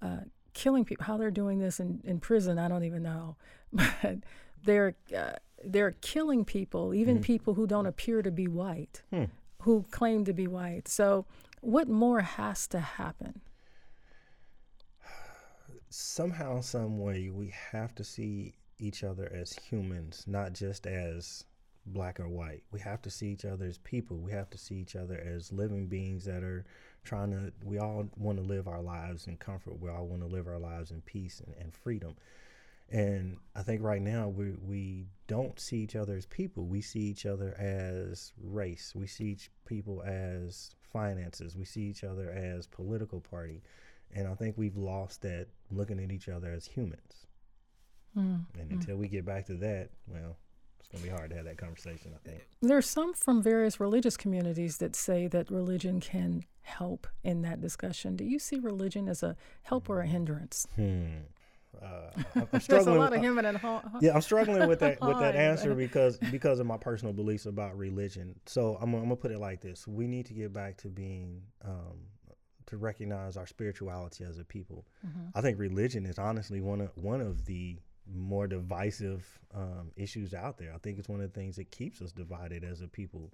uh, 0.02 0.22
killing 0.54 0.86
people. 0.86 1.06
How 1.06 1.18
they're 1.18 1.32
doing 1.32 1.60
this 1.60 1.80
in, 1.80 2.02
in 2.04 2.20
prison, 2.20 2.60
I 2.60 2.68
don't 2.68 2.84
even 2.84 3.04
know. 3.04 3.36
But 3.74 4.20
they're 4.64 4.96
uh, 5.16 5.34
they're 5.64 5.92
killing 6.02 6.46
people, 6.46 6.94
even 6.94 7.20
mm. 7.20 7.22
people 7.22 7.54
who 7.54 7.68
don't 7.68 7.86
appear 7.86 8.22
to 8.22 8.32
be 8.32 8.48
white, 8.48 9.02
hmm. 9.12 9.26
who 9.64 9.84
claim 9.92 10.24
to 10.26 10.34
be 10.34 10.48
white. 10.48 10.88
So, 10.88 11.26
what 11.62 11.88
more 11.88 12.22
has 12.22 12.68
to 12.68 12.80
happen? 12.80 13.42
Somehow, 15.90 16.62
some 16.62 17.00
way, 17.00 17.30
we 17.30 17.52
have 17.72 17.96
to 17.96 18.04
see 18.04 18.54
each 18.80 19.04
other 19.04 19.32
as 19.34 19.54
humans, 19.54 20.24
not 20.28 20.54
just 20.54 20.86
as 20.86 21.44
black 21.88 22.20
or 22.20 22.28
white. 22.28 22.64
We 22.72 22.80
have 22.82 23.02
to 23.04 23.10
see 23.10 23.28
each 23.28 23.46
other 23.46 23.66
as 23.66 23.78
people. 23.80 24.18
We 24.18 24.32
have 24.32 24.50
to 24.52 24.58
see 24.58 24.76
each 24.76 24.96
other 24.96 25.18
as 25.18 25.52
living 25.52 25.88
beings 25.88 26.26
that 26.26 26.44
are 26.44 26.66
trying 27.08 27.32
to, 27.32 27.52
we 27.64 27.80
all 27.80 28.08
want 28.18 28.38
to 28.38 28.44
live 28.44 28.68
our 28.68 28.82
lives 28.82 29.28
in 29.28 29.38
comfort. 29.38 29.80
We 29.80 29.90
all 29.90 30.06
want 30.06 30.22
to 30.22 30.28
live 30.28 30.48
our 30.48 30.60
lives 30.60 30.92
in 30.92 31.02
peace 31.02 31.42
and, 31.46 31.56
and 31.60 31.74
freedom. 31.74 32.16
And 32.90 33.38
I 33.56 33.64
think 33.64 33.82
right 33.82 34.02
now 34.02 34.30
we, 34.30 34.54
we 34.66 35.08
don't 35.28 35.60
see 35.60 35.78
each 35.78 35.96
other 35.96 36.16
as 36.16 36.26
people. 36.26 36.66
We 36.66 36.82
see 36.82 37.02
each 37.02 37.26
other 37.26 37.54
as 37.60 38.32
race. 38.42 38.94
We 38.96 39.08
see 39.08 39.26
each 39.26 39.50
people 39.66 40.04
as 40.04 40.72
finances. 40.82 41.56
We 41.56 41.66
see 41.66 41.82
each 41.82 42.04
other 42.04 42.32
as 42.32 42.68
political 42.68 43.20
party. 43.20 43.62
And 44.14 44.28
I 44.28 44.36
think 44.36 44.58
we've 44.58 44.78
lost 44.78 45.22
that 45.24 45.48
looking 45.70 46.00
at 46.00 46.12
each 46.12 46.30
other 46.30 46.52
as 46.52 46.66
humans. 46.66 47.28
Mm, 48.18 48.46
and 48.60 48.72
until 48.72 48.96
mm. 48.96 49.00
we 49.00 49.08
get 49.10 49.26
back 49.26 49.46
to 49.48 49.56
that, 49.56 49.90
well, 50.08 50.38
it's 50.80 50.88
going 50.90 51.04
to 51.04 51.10
be 51.10 51.16
hard 51.16 51.30
to 51.32 51.36
have 51.36 51.46
that 51.46 51.58
conversation, 51.58 52.14
I 52.16 52.28
think. 52.28 52.48
There's 52.62 52.90
some 52.90 53.14
from 53.14 53.42
various 53.42 53.80
religious 53.80 54.18
communities 54.18 54.78
that 54.78 54.96
say 54.96 55.28
that 55.28 55.50
religion 55.52 56.00
can 56.00 56.46
help 56.62 57.08
in 57.24 57.42
that 57.42 57.62
discussion. 57.62 58.16
Do 58.16 58.24
you 58.24 58.40
see 58.40 58.60
religion 58.60 59.08
as 59.10 59.24
a 59.24 59.36
help 59.64 59.90
or 59.90 60.02
a 60.02 60.08
hindrance? 60.08 60.68
Hmm. 60.76 61.06
Uh, 61.82 62.10
I'm 62.54 62.60
struggling. 62.60 62.96
A 62.96 63.00
lot 63.00 63.14
of 63.14 63.22
him 63.22 63.38
and 63.38 63.58
ho- 63.58 63.82
yeah, 64.02 64.14
I'm 64.14 64.22
struggling 64.22 64.68
with 64.68 64.80
that 64.80 65.00
with 65.02 65.20
that 65.20 65.36
answer 65.36 65.76
because 65.76 66.18
because 66.32 66.60
of 66.60 66.66
my 66.66 66.78
personal 66.78 67.14
beliefs 67.14 67.46
about 67.46 67.78
religion. 67.78 68.40
So 68.46 68.78
I'm, 68.82 68.94
I'm 68.96 69.04
gonna 69.04 69.16
put 69.16 69.32
it 69.32 69.40
like 69.40 69.62
this: 69.62 69.88
We 69.88 70.08
need 70.08 70.26
to 70.28 70.34
get 70.34 70.54
back 70.54 70.78
to 70.78 70.88
being 70.88 71.44
um, 71.64 72.00
to 72.68 72.78
recognize 72.78 73.38
our 73.38 73.48
spirituality 73.48 74.24
as 74.24 74.40
a 74.40 74.44
people. 74.44 74.86
Mm-hmm. 75.06 75.38
I 75.38 75.42
think 75.42 75.60
religion 75.60 76.06
is 76.06 76.20
honestly 76.20 76.62
one 76.62 76.82
of 76.82 76.92
one 76.96 77.22
of 77.22 77.46
the 77.46 77.78
more 78.14 78.48
divisive 78.48 79.26
um, 79.54 79.92
issues 79.96 80.34
out 80.34 80.58
there. 80.58 80.74
I 80.74 80.78
think 80.78 81.00
it's 81.00 81.10
one 81.10 81.22
of 81.22 81.32
the 81.32 81.40
things 81.40 81.56
that 81.58 81.72
keeps 81.72 82.02
us 82.02 82.12
divided 82.12 82.64
as 82.64 82.82
a 82.82 82.88
people, 82.88 83.32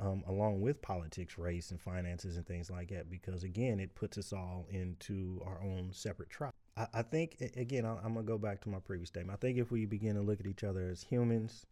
um, 0.00 0.24
along 0.26 0.60
with 0.60 0.82
politics, 0.82 1.38
race, 1.38 1.70
and 1.70 1.80
finances 1.80 2.36
and 2.36 2.46
things 2.46 2.70
like 2.70 2.88
that. 2.90 3.10
Because 3.10 3.44
again, 3.44 3.80
it 3.80 3.94
puts 3.94 4.18
us 4.18 4.32
all 4.32 4.66
into 4.70 5.42
our 5.44 5.60
own 5.62 5.90
separate 5.92 6.30
tribe. 6.30 6.52
I, 6.76 6.86
I 6.94 7.02
think 7.02 7.36
again, 7.56 7.84
I, 7.84 7.96
am 8.04 8.14
gonna 8.14 8.22
go 8.22 8.38
back 8.38 8.60
to 8.62 8.68
my 8.68 8.78
previous 8.78 9.08
statement. 9.08 9.38
I 9.38 9.40
think 9.40 9.58
if 9.58 9.70
we 9.70 9.86
begin 9.86 10.14
to 10.16 10.22
look 10.22 10.40
at 10.40 10.46
each 10.46 10.64
other 10.64 10.88
as 10.90 11.02
humans, 11.02 11.66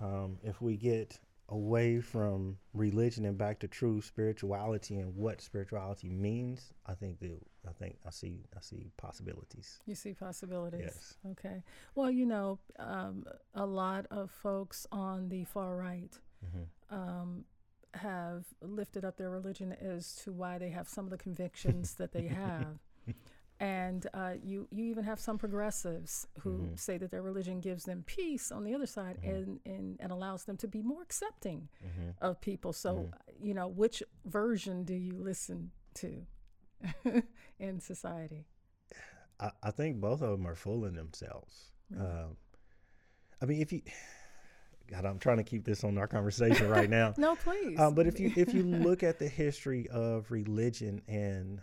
um, 0.00 0.38
if 0.42 0.60
we 0.60 0.76
get 0.76 1.18
away 1.48 2.00
from 2.00 2.56
religion 2.72 3.24
and 3.24 3.36
back 3.36 3.58
to 3.60 3.68
true 3.68 4.00
spirituality 4.00 4.96
and 4.96 5.14
what 5.14 5.40
spirituality 5.40 6.08
means, 6.08 6.72
I 6.86 6.94
think 6.94 7.20
that 7.20 7.38
I 7.68 7.72
think 7.72 7.96
I 8.06 8.10
see 8.10 8.40
I 8.56 8.60
see 8.60 8.90
possibilities. 8.96 9.80
You 9.86 9.94
see 9.94 10.14
possibilities. 10.14 10.80
Yes. 10.82 11.14
Okay. 11.32 11.62
Well, 11.94 12.10
you 12.10 12.26
know, 12.26 12.58
um, 12.78 13.24
a 13.54 13.66
lot 13.66 14.06
of 14.10 14.30
folks 14.30 14.86
on 14.90 15.28
the 15.28 15.44
far 15.44 15.76
right 15.76 16.18
mm-hmm. 16.44 16.94
um, 16.94 17.44
have 17.94 18.44
lifted 18.62 19.04
up 19.04 19.16
their 19.16 19.30
religion 19.30 19.72
as 19.72 20.14
to 20.16 20.32
why 20.32 20.58
they 20.58 20.70
have 20.70 20.88
some 20.88 21.04
of 21.04 21.10
the 21.10 21.18
convictions 21.18 21.94
that 21.94 22.12
they 22.12 22.26
have. 22.28 22.78
And 23.60 24.06
uh, 24.12 24.32
you, 24.42 24.66
you 24.72 24.84
even 24.86 25.04
have 25.04 25.20
some 25.20 25.38
progressives 25.38 26.26
who 26.40 26.58
mm-hmm. 26.58 26.74
say 26.74 26.98
that 26.98 27.10
their 27.10 27.22
religion 27.22 27.60
gives 27.60 27.84
them 27.84 28.02
peace 28.04 28.50
on 28.50 28.64
the 28.64 28.74
other 28.74 28.86
side 28.86 29.18
mm-hmm. 29.22 29.30
and, 29.30 29.60
and, 29.64 29.96
and 30.00 30.12
allows 30.12 30.44
them 30.44 30.56
to 30.58 30.68
be 30.68 30.82
more 30.82 31.02
accepting 31.02 31.68
mm-hmm. 31.84 32.10
of 32.20 32.40
people. 32.40 32.72
So, 32.72 32.94
mm-hmm. 32.94 33.46
you 33.46 33.54
know, 33.54 33.68
which 33.68 34.02
version 34.24 34.84
do 34.84 34.94
you 34.94 35.14
listen 35.16 35.70
to 35.94 36.26
in 37.60 37.80
society? 37.80 38.44
I, 39.38 39.50
I, 39.62 39.70
think 39.70 40.00
both 40.00 40.20
of 40.20 40.30
them 40.30 40.46
are 40.46 40.56
fooling 40.56 40.94
themselves. 40.94 41.70
Um, 41.98 42.36
I 43.40 43.46
mean, 43.46 43.60
if 43.60 43.72
you. 43.72 43.82
God, 44.90 45.06
I'm 45.06 45.18
trying 45.18 45.38
to 45.38 45.44
keep 45.44 45.64
this 45.64 45.82
on 45.82 45.96
our 45.96 46.06
conversation 46.06 46.68
right 46.68 46.90
now. 46.90 47.14
no, 47.16 47.36
please. 47.36 47.80
Um, 47.80 47.94
but 47.94 48.06
if 48.06 48.20
you 48.20 48.30
if 48.36 48.52
you 48.52 48.62
look 48.64 49.02
at 49.02 49.18
the 49.18 49.26
history 49.28 49.88
of 49.88 50.30
religion 50.30 51.00
and 51.08 51.62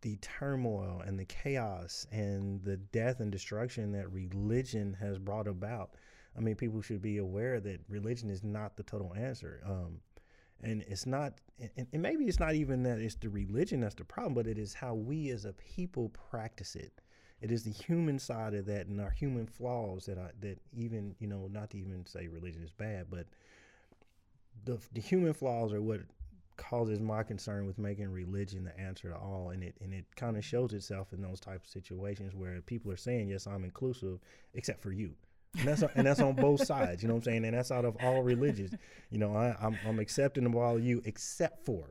the 0.00 0.16
turmoil 0.16 1.02
and 1.04 1.18
the 1.18 1.24
chaos 1.24 2.06
and 2.12 2.62
the 2.62 2.76
death 2.76 3.20
and 3.20 3.32
destruction 3.32 3.92
that 3.92 4.10
religion 4.12 4.96
has 5.00 5.18
brought 5.18 5.48
about. 5.48 5.90
I 6.36 6.40
mean, 6.40 6.54
people 6.54 6.80
should 6.82 7.02
be 7.02 7.18
aware 7.18 7.60
that 7.60 7.80
religion 7.88 8.30
is 8.30 8.44
not 8.44 8.76
the 8.76 8.82
total 8.84 9.14
answer. 9.14 9.60
Um, 9.66 9.98
and 10.62 10.82
it's 10.88 11.06
not, 11.06 11.34
and, 11.76 11.86
and, 11.92 12.02
maybe 12.02 12.24
it's 12.24 12.40
not 12.40 12.54
even 12.54 12.82
that 12.84 12.98
it's 12.98 13.14
the 13.14 13.28
religion 13.28 13.80
that's 13.80 13.94
the 13.94 14.04
problem, 14.04 14.34
but 14.34 14.46
it 14.46 14.58
is 14.58 14.74
how 14.74 14.94
we 14.94 15.30
as 15.30 15.44
a 15.44 15.52
people 15.52 16.10
practice 16.30 16.74
it. 16.74 16.92
It 17.40 17.52
is 17.52 17.62
the 17.62 17.70
human 17.70 18.18
side 18.18 18.54
of 18.54 18.66
that 18.66 18.88
and 18.88 19.00
our 19.00 19.10
human 19.10 19.46
flaws 19.46 20.06
that 20.06 20.18
I, 20.18 20.30
that 20.40 20.58
even, 20.72 21.14
you 21.20 21.28
know, 21.28 21.48
not 21.50 21.70
to 21.70 21.78
even 21.78 22.04
say 22.06 22.26
religion 22.26 22.62
is 22.64 22.72
bad, 22.72 23.06
but 23.10 23.26
the, 24.64 24.78
the 24.92 25.00
human 25.00 25.32
flaws 25.32 25.72
are 25.72 25.80
what 25.80 26.00
causes 26.58 27.00
my 27.00 27.22
concern 27.22 27.66
with 27.66 27.78
making 27.78 28.10
religion 28.10 28.64
the 28.64 28.78
answer 28.78 29.08
to 29.08 29.16
all 29.16 29.50
and 29.54 29.62
it 29.62 29.74
and 29.80 29.94
it 29.94 30.04
kind 30.16 30.36
of 30.36 30.44
shows 30.44 30.74
itself 30.74 31.12
in 31.12 31.22
those 31.22 31.40
type 31.40 31.62
of 31.62 31.70
situations 31.70 32.34
where 32.34 32.60
people 32.62 32.92
are 32.92 32.96
saying 32.96 33.28
yes 33.28 33.46
i'm 33.46 33.64
inclusive 33.64 34.18
except 34.54 34.82
for 34.82 34.92
you 34.92 35.14
and 35.58 35.68
that's 35.68 35.82
and 35.94 36.06
that's 36.06 36.20
on 36.20 36.34
both 36.34 36.64
sides 36.66 37.02
you 37.02 37.08
know 37.08 37.14
what 37.14 37.20
i'm 37.20 37.24
saying 37.24 37.44
and 37.44 37.56
that's 37.56 37.70
out 37.70 37.84
of 37.84 37.96
all 38.02 38.22
religions 38.22 38.74
you 39.10 39.18
know 39.18 39.34
I, 39.34 39.56
I'm, 39.60 39.78
I'm 39.86 39.98
accepting 39.98 40.44
of 40.44 40.54
all 40.54 40.76
of 40.76 40.84
you 40.84 41.00
except 41.06 41.64
for 41.64 41.90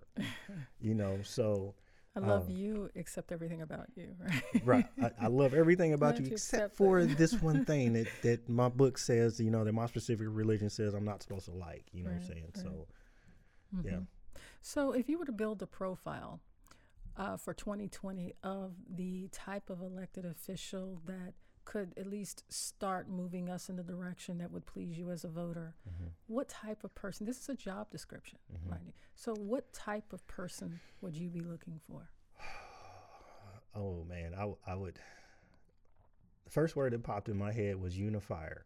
you 0.80 0.93
know 0.93 1.19
so 1.23 1.73
I 2.15 2.19
love 2.19 2.47
um, 2.47 2.56
you 2.56 2.89
except 2.95 3.32
everything 3.32 3.62
about 3.62 3.86
you, 3.95 4.15
right? 4.19 4.65
right. 4.65 4.86
I, 4.99 5.25
I 5.25 5.27
love 5.27 5.53
everything 5.53 5.93
about 5.93 6.19
you, 6.19 6.25
except, 6.32 6.75
for 6.75 7.06
this 7.06 7.39
one 7.39 7.63
thing 7.65 7.93
that, 7.93 8.08
that 8.23 8.49
my 8.49 8.69
book 8.69 8.97
says, 8.97 9.39
you 9.39 9.51
know, 9.51 9.63
that 9.63 9.73
my 9.73 9.86
specific 9.86 10.25
religion 10.27 10.71
says 10.71 10.95
I'm 10.95 11.06
not 11.06 11.21
supposed 11.21 11.45
to 11.45 11.51
like, 11.51 11.86
you 11.91 12.03
know 12.03 12.10
right, 12.10 12.15
what 12.15 12.23
I'm 12.23 12.34
saying? 12.34 12.45
Right. 12.56 12.63
So, 12.63 12.88
mm-hmm. 13.75 13.88
yeah. 13.88 13.99
So, 14.67 14.91
if 14.91 15.08
you 15.08 15.17
were 15.17 15.23
to 15.23 15.32
build 15.32 15.62
a 15.62 15.65
profile 15.65 16.41
uh, 17.15 17.38
for 17.38 17.53
2020 17.53 18.34
of 18.43 18.73
the 18.93 19.30
type 19.30 19.69
of 19.69 19.82
elected 19.82 20.25
official 20.25 20.99
that 21.06 21.36
could 21.63 21.93
at 21.95 22.06
least 22.06 22.43
start 22.49 23.10
moving 23.10 23.49
us 23.49 23.69
in 23.69 23.77
the 23.77 23.84
direction 23.84 24.39
that 24.39 24.51
would 24.51 24.65
please 24.65 24.97
you 24.97 25.10
as 25.10 25.23
a 25.23 25.30
voter, 25.30 25.73
mm-hmm. 25.88 26.10
what 26.27 26.49
type 26.49 26.84
of 26.84 26.93
person? 26.95 27.25
This 27.25 27.39
is 27.39 27.47
a 27.47 27.56
job 27.56 27.89
description, 27.91 28.39
mm-hmm. 28.53 28.71
mind 28.71 28.82
you. 28.88 28.93
So, 29.15 29.36
what 29.36 29.71
type 29.71 30.12
of 30.12 30.27
person 30.27 30.82
would 30.99 31.15
you 31.15 31.30
be 31.30 31.39
looking 31.39 31.80
for? 31.88 32.10
oh 33.73 34.03
man, 34.03 34.34
I, 34.38 34.51
I 34.69 34.75
would. 34.75 34.99
The 36.43 36.51
first 36.51 36.75
word 36.75 36.91
that 36.91 37.03
popped 37.03 37.30
in 37.30 37.38
my 37.38 37.53
head 37.53 37.80
was 37.80 37.97
unifier. 37.97 38.65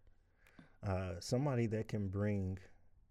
Uh, 0.84 1.20
somebody 1.20 1.68
that 1.68 1.90
can 1.90 2.08
bring, 2.08 2.58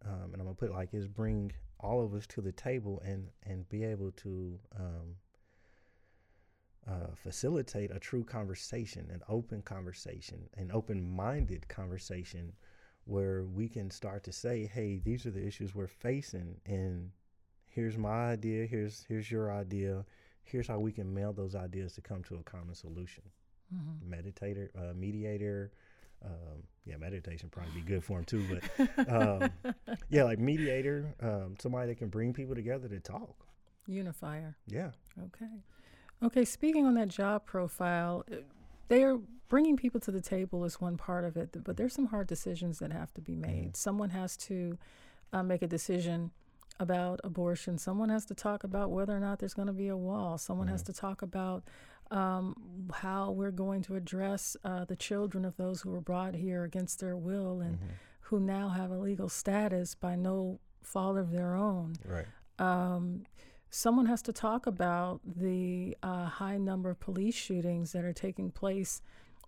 um, 0.04 0.32
and 0.32 0.42
I'm 0.42 0.46
gonna 0.46 0.54
put 0.54 0.70
it 0.70 0.74
like 0.74 0.92
is 0.92 1.06
bring 1.06 1.52
all 1.82 2.04
of 2.04 2.14
us 2.14 2.26
to 2.28 2.40
the 2.40 2.52
table 2.52 3.02
and 3.04 3.28
and 3.44 3.68
be 3.68 3.84
able 3.84 4.12
to 4.12 4.58
um, 4.78 5.16
uh, 6.88 7.14
facilitate 7.14 7.90
a 7.90 7.98
true 7.98 8.24
conversation, 8.24 9.08
an 9.10 9.20
open 9.28 9.62
conversation, 9.62 10.48
an 10.56 10.70
open-minded 10.72 11.68
conversation, 11.68 12.52
where 13.04 13.44
we 13.44 13.68
can 13.68 13.90
start 13.90 14.24
to 14.24 14.32
say, 14.32 14.66
"Hey, 14.66 14.98
these 14.98 15.26
are 15.26 15.30
the 15.30 15.46
issues 15.46 15.74
we're 15.74 15.86
facing, 15.86 16.60
and 16.66 17.10
here's 17.66 17.98
my 17.98 18.32
idea. 18.32 18.66
Here's 18.66 19.04
here's 19.04 19.30
your 19.30 19.52
idea. 19.52 20.04
Here's 20.42 20.68
how 20.68 20.80
we 20.80 20.92
can 20.92 21.12
meld 21.12 21.36
those 21.36 21.54
ideas 21.54 21.94
to 21.94 22.00
come 22.00 22.22
to 22.24 22.36
a 22.36 22.42
common 22.42 22.74
solution." 22.74 23.24
Mm-hmm. 23.74 24.12
Meditator, 24.12 24.68
uh, 24.76 24.94
mediator, 24.94 25.70
um, 26.24 26.62
yeah, 26.84 26.96
meditation 26.96 27.48
probably 27.50 27.72
be 27.74 27.80
good 27.82 28.04
for 28.04 28.18
him 28.18 28.24
too. 28.24 28.44
But 28.76 29.08
um, 29.10 29.50
yeah, 30.08 30.24
like 30.24 30.38
mediator, 30.38 31.14
um, 31.20 31.56
somebody 31.60 31.88
that 31.88 31.98
can 31.98 32.08
bring 32.08 32.32
people 32.32 32.54
together 32.54 32.88
to 32.88 33.00
talk. 33.00 33.46
Unifier. 33.86 34.56
Yeah. 34.66 34.90
Okay. 35.26 35.50
Okay. 36.22 36.44
Speaking 36.44 36.86
on 36.86 36.94
that 36.94 37.08
job 37.08 37.46
profile, 37.46 38.24
uh, 38.30 38.36
they 38.88 39.04
are 39.04 39.18
bringing 39.48 39.76
people 39.76 40.00
to 40.00 40.10
the 40.10 40.20
table 40.20 40.64
is 40.64 40.80
one 40.80 40.96
part 40.96 41.24
of 41.24 41.36
it, 41.36 41.56
but 41.64 41.76
there's 41.76 41.92
some 41.92 42.06
hard 42.06 42.26
decisions 42.26 42.78
that 42.78 42.92
have 42.92 43.12
to 43.14 43.20
be 43.20 43.32
mm-hmm. 43.32 43.42
made. 43.42 43.62
Mm-hmm. 43.62 43.74
Someone 43.74 44.10
has 44.10 44.36
to 44.38 44.78
uh, 45.32 45.42
make 45.42 45.62
a 45.62 45.66
decision 45.66 46.30
about 46.78 47.20
abortion. 47.24 47.76
Someone 47.76 48.08
has 48.08 48.24
to 48.26 48.34
talk 48.34 48.64
about 48.64 48.90
whether 48.90 49.14
or 49.14 49.20
not 49.20 49.38
there's 49.38 49.54
going 49.54 49.66
to 49.66 49.74
be 49.74 49.88
a 49.88 49.96
wall. 49.96 50.38
Someone 50.38 50.66
mm-hmm. 50.66 50.74
has 50.74 50.82
to 50.84 50.92
talk 50.92 51.20
about 51.20 51.64
um, 52.10 52.54
how 52.92 53.30
we're 53.30 53.50
going 53.50 53.82
to 53.82 53.94
address 53.96 54.56
uh, 54.64 54.84
the 54.84 54.96
children 54.96 55.44
of 55.44 55.56
those 55.56 55.80
who 55.82 55.90
were 55.90 56.00
brought 56.00 56.34
here 56.34 56.64
against 56.64 57.00
their 57.00 57.16
will 57.16 57.60
and 57.60 57.76
Mm-hmm. 57.76 57.86
who 58.22 58.40
now 58.40 58.68
have 58.68 58.90
a 58.92 58.98
legal 58.98 59.28
status 59.28 59.94
by 59.94 60.14
no 60.16 60.60
fault 60.82 61.16
of 61.18 61.30
their 61.32 61.54
own. 61.54 61.94
Right. 62.04 62.26
Um, 62.58 63.24
someone 63.70 64.06
has 64.06 64.22
to 64.22 64.32
talk 64.32 64.66
about 64.66 65.20
the 65.24 65.96
uh, 66.02 66.26
high 66.26 66.56
number 66.58 66.90
of 66.90 67.00
police 67.00 67.34
shootings 67.34 67.92
that 67.92 68.04
are 68.04 68.12
taking 68.12 68.50
place 68.50 69.02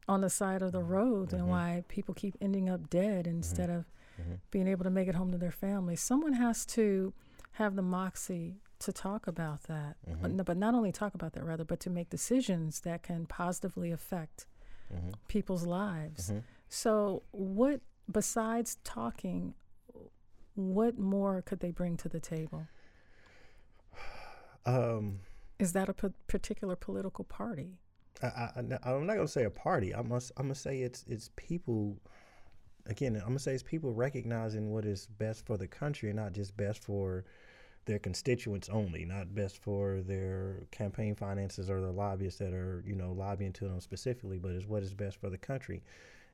on 0.09 0.21
the 0.21 0.31
side 0.31 0.63
of 0.63 0.73
the 0.73 0.83
road 0.83 1.33
and 1.33 1.43
Mhm. 1.43 1.47
why 1.49 1.85
people 1.89 2.13
keep 2.15 2.37
ending 2.41 2.69
up 2.69 2.91
dead 2.91 3.27
instead 3.27 3.71
of 3.71 3.85
Mhm. 4.21 4.39
being 4.51 4.67
able 4.67 4.83
to 4.85 4.91
make 4.91 5.07
it 5.09 5.15
home 5.15 5.31
to 5.31 5.39
their 5.39 5.53
families. 5.53 6.01
Someone 6.01 6.33
has 6.35 6.67
to 6.67 7.13
have 7.53 7.77
the 7.77 7.83
moxie 7.83 8.57
to 8.83 8.93
talk 8.93 9.27
about 9.27 9.65
that, 9.65 9.97
but, 10.07 10.31
Mhm. 10.31 10.35
no, 10.35 10.45
but 10.45 10.57
not 10.57 10.75
only 10.75 10.93
talk 10.93 11.15
about 11.15 11.33
that, 11.35 11.45
rather, 11.45 11.65
but 11.65 11.81
to 11.81 11.91
make 11.91 12.11
decisions 12.11 12.81
that 12.81 13.03
can 13.03 13.27
positively 13.27 13.91
affect 13.93 14.47
Mhm. 14.93 15.15
people's 15.29 15.65
lives. 15.67 16.31
Mhm. 16.31 16.43
So, 16.69 17.23
what 17.31 17.81
besides 18.11 18.77
talking, 18.85 19.55
what 20.55 20.99
more 20.99 21.41
could 21.43 21.61
they 21.61 21.71
bring 21.71 21.97
to 21.99 22.09
the 22.09 22.21
table? 22.21 22.67
Um, 24.67 25.21
Is 25.59 25.73
that 25.73 25.89
a 25.89 25.95
p- 25.95 26.09
particular 26.27 26.77
political 26.77 27.25
party? 27.25 27.79
I, 28.23 28.27
I, 28.27 28.79
I'm 28.85 29.07
not 29.07 29.15
gonna 29.15 29.27
say 29.29 29.45
a 29.45 29.51
party. 29.51 29.95
I 29.95 30.03
must. 30.03 30.33
I'm 30.37 30.45
gonna 30.45 30.55
say 30.55 30.83
it's 30.83 31.05
it's 31.09 31.31
people. 31.37 31.99
Again, 32.87 33.15
I'm 33.17 33.23
gonna 33.29 33.39
say 33.39 33.55
it's 33.55 33.63
people 33.63 33.93
recognizing 33.93 34.71
what 34.73 34.85
is 34.85 35.07
best 35.07 35.45
for 35.47 35.57
the 35.57 35.67
country 35.69 36.11
and 36.11 36.17
not 36.17 36.33
just 36.33 36.57
best 36.57 36.81
for 36.83 37.25
their 37.85 37.99
constituents 37.99 38.69
only, 38.69 39.05
not 39.05 39.35
best 39.35 39.59
for 39.59 40.01
their 40.03 40.67
campaign 40.71 41.15
finances 41.15 41.69
or 41.69 41.81
the 41.81 41.91
lobbyists 41.91 42.39
that 42.39 42.53
are 42.53 42.83
you 42.87 42.95
know 42.95 43.13
lobbying 43.13 43.53
to 43.55 43.65
them 43.65 43.81
specifically, 43.81 44.39
but 44.39 44.53
is 44.53 44.67
what 44.67 44.83
is 44.83 44.95
best 44.95 45.21
for 45.21 45.31
the 45.31 45.39
country. 45.39 45.83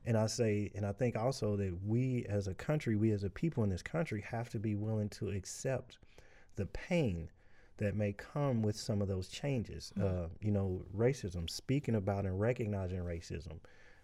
And 0.05 0.15
I 0.15 0.27
say, 0.27 0.71
and 0.75 0.85
I 0.85 0.93
think 0.93 1.17
also 1.17 1.57
that 1.57 1.77
we 1.85 2.25
as 2.29 2.47
a 2.47 2.53
country, 2.53 2.95
we 2.95 3.11
as 3.11 3.23
a 3.23 3.29
people 3.29 3.63
in 3.63 3.69
this 3.69 3.81
country, 3.81 4.21
have 4.21 4.49
to 4.49 4.59
be 4.59 4.75
willing 4.75 5.09
to 5.09 5.29
accept 5.29 5.97
the 6.55 6.65
pain 6.67 7.29
that 7.77 7.95
may 7.95 8.13
come 8.13 8.61
with 8.61 8.75
some 8.75 9.01
of 9.01 9.07
those 9.07 9.27
changes. 9.29 9.91
Uh, 10.01 10.27
you 10.41 10.51
know, 10.51 10.81
racism, 10.95 11.49
speaking 11.49 11.95
about 11.95 12.25
and 12.25 12.39
recognizing 12.39 12.99
racism, 12.99 13.59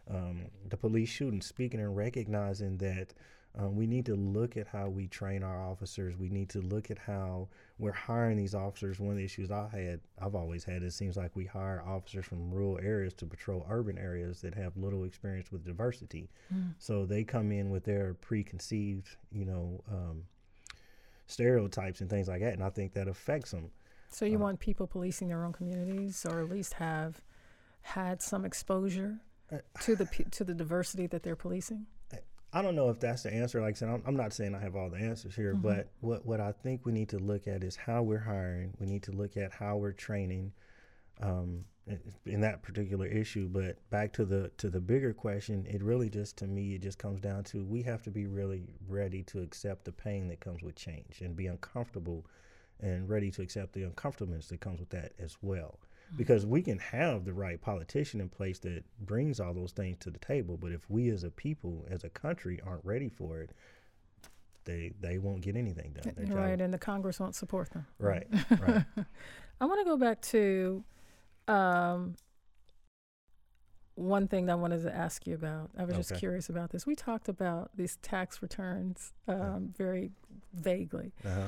um, 0.09 0.45
the 0.69 0.77
police 0.77 1.09
shooting, 1.09 1.41
speaking 1.41 1.79
and 1.79 1.95
recognizing 1.95 2.77
that 2.77 3.13
um, 3.57 3.75
we 3.75 3.87
need 3.87 4.05
to 4.07 4.15
look 4.15 4.57
at 4.57 4.67
how 4.67 4.89
we 4.89 5.07
train 5.07 5.43
our 5.43 5.61
officers. 5.61 6.17
We 6.17 6.29
need 6.29 6.49
to 6.49 6.61
look 6.61 6.91
at 6.91 6.97
how 6.97 7.47
we're 7.77 7.91
hiring 7.91 8.37
these 8.37 8.53
officers. 8.55 8.99
One 8.99 9.11
of 9.11 9.17
the 9.17 9.23
issues 9.25 9.51
I 9.51 9.67
had, 9.69 10.01
I've 10.21 10.35
always 10.35 10.63
had, 10.63 10.83
it 10.83 10.93
seems 10.93 11.15
like 11.15 11.35
we 11.35 11.45
hire 11.45 11.81
officers 11.85 12.25
from 12.25 12.51
rural 12.51 12.79
areas 12.81 13.13
to 13.15 13.25
patrol 13.25 13.65
urban 13.69 13.97
areas 13.97 14.41
that 14.41 14.53
have 14.55 14.75
little 14.77 15.03
experience 15.05 15.51
with 15.51 15.63
diversity. 15.65 16.29
So 16.79 17.05
they 17.05 17.23
come 17.23 17.51
in 17.51 17.69
with 17.69 17.85
their 17.85 18.13
preconceived, 18.15 19.15
you 19.31 19.45
know, 19.45 19.83
um, 19.89 20.23
stereotypes 21.27 22.01
and 22.01 22.09
things 22.09 22.27
like 22.27 22.41
that, 22.41 22.53
and 22.53 22.63
I 22.63 22.69
think 22.69 22.93
that 22.93 23.07
affects 23.07 23.51
them. 23.51 23.71
So, 24.09 24.25
you 24.25 24.37
want 24.37 24.59
people 24.59 24.87
policing 24.87 25.27
their 25.27 25.43
own 25.43 25.51
communities, 25.51 26.25
or 26.29 26.39
at 26.39 26.49
least 26.49 26.73
have 26.73 27.21
had 27.81 28.21
some 28.21 28.45
exposure 28.45 29.19
Uh, 29.51 29.57
to 29.81 29.95
the 29.95 30.05
to 30.31 30.43
the 30.43 30.53
diversity 30.53 31.07
that 31.07 31.23
they're 31.23 31.35
policing? 31.35 31.85
I 32.55 32.61
don't 32.61 32.75
know 32.75 32.89
if 32.89 33.01
that's 33.01 33.23
the 33.23 33.33
answer. 33.33 33.59
Like 33.61 33.75
I 33.75 33.77
said, 33.77 33.89
I'm, 33.89 34.01
I'm 34.07 34.15
not 34.15 34.31
saying 34.31 34.55
I 34.55 34.59
have 34.61 34.77
all 34.77 34.89
the 34.89 34.95
answers 34.97 35.35
here, 35.35 35.53
but 35.53 35.89
what, 35.99 36.25
what 36.25 36.39
I 36.39 36.53
think 36.53 36.85
we 36.85 36.93
need 36.93 37.09
to 37.09 37.19
look 37.19 37.47
at 37.47 37.63
is 37.65 37.75
how 37.75 38.01
we're 38.01 38.17
hiring. 38.17 38.73
We 38.79 38.87
need 38.87 39.03
to 39.03 39.11
look 39.11 39.35
at 39.35 39.51
how 39.51 39.75
we're 39.75 39.91
training 39.91 40.53
um, 41.21 41.65
in- 41.85 41.99
in 42.25 42.39
that 42.41 42.63
particular 42.63 43.07
issue. 43.07 43.49
But 43.49 43.77
back 43.89 44.13
to 44.13 44.23
the 44.25 44.51
to 44.57 44.69
the 44.69 44.79
bigger 44.79 45.13
question, 45.13 45.65
it 45.69 45.83
really 45.83 46.09
just 46.09 46.37
to 46.37 46.47
me 46.47 46.75
it 46.75 46.81
just 46.81 46.97
comes 46.97 47.19
down 47.19 47.43
to 47.45 47.65
we 47.65 47.83
have 47.83 48.01
to 48.03 48.09
be 48.09 48.25
really 48.25 48.63
ready 48.87 49.21
to 49.23 49.41
accept 49.41 49.83
the 49.83 49.91
pain 49.91 50.29
that 50.29 50.39
comes 50.39 50.63
with 50.63 50.75
change 50.75 51.19
and 51.21 51.35
be 51.35 51.47
uncomfortable 51.47 52.25
and 52.79 53.09
ready 53.09 53.31
to 53.31 53.41
accept 53.41 53.73
the 53.73 53.83
uncomfortableness 53.83 54.47
that 54.47 54.61
comes 54.61 54.79
with 54.79 54.89
that 54.91 55.11
as 55.19 55.37
well. 55.41 55.79
Because 56.15 56.45
we 56.45 56.61
can 56.61 56.79
have 56.79 57.25
the 57.25 57.33
right 57.33 57.59
politician 57.59 58.21
in 58.21 58.29
place 58.29 58.59
that 58.59 58.83
brings 58.99 59.39
all 59.39 59.53
those 59.53 59.71
things 59.71 59.97
to 59.99 60.09
the 60.09 60.19
table, 60.19 60.57
but 60.57 60.71
if 60.71 60.89
we 60.89 61.09
as 61.09 61.23
a 61.23 61.31
people, 61.31 61.85
as 61.89 62.03
a 62.03 62.09
country, 62.09 62.59
aren't 62.65 62.85
ready 62.85 63.09
for 63.09 63.41
it, 63.41 63.51
they 64.65 64.93
they 64.99 65.17
won't 65.17 65.41
get 65.41 65.55
anything 65.55 65.93
done. 65.93 66.27
Right, 66.29 66.59
and 66.59 66.73
the 66.73 66.77
Congress 66.77 67.19
won't 67.19 67.35
support 67.35 67.71
them. 67.71 67.85
right, 67.99 68.27
right. 68.59 68.83
I 69.61 69.65
want 69.65 69.79
to 69.79 69.85
go 69.85 69.97
back 69.97 70.21
to 70.21 70.83
um, 71.47 72.15
one 73.95 74.27
thing 74.27 74.47
that 74.47 74.53
I 74.53 74.55
wanted 74.55 74.83
to 74.83 74.93
ask 74.93 75.25
you 75.25 75.35
about. 75.35 75.69
I 75.77 75.85
was 75.85 75.95
just 75.95 76.15
curious 76.15 76.49
about 76.49 76.71
this. 76.71 76.85
We 76.85 76.95
talked 76.95 77.29
about 77.29 77.71
these 77.75 77.97
tax 78.01 78.41
returns 78.41 79.13
um, 79.27 79.73
very 79.77 80.11
vaguely. 80.53 81.13
Uh-huh. 81.25 81.47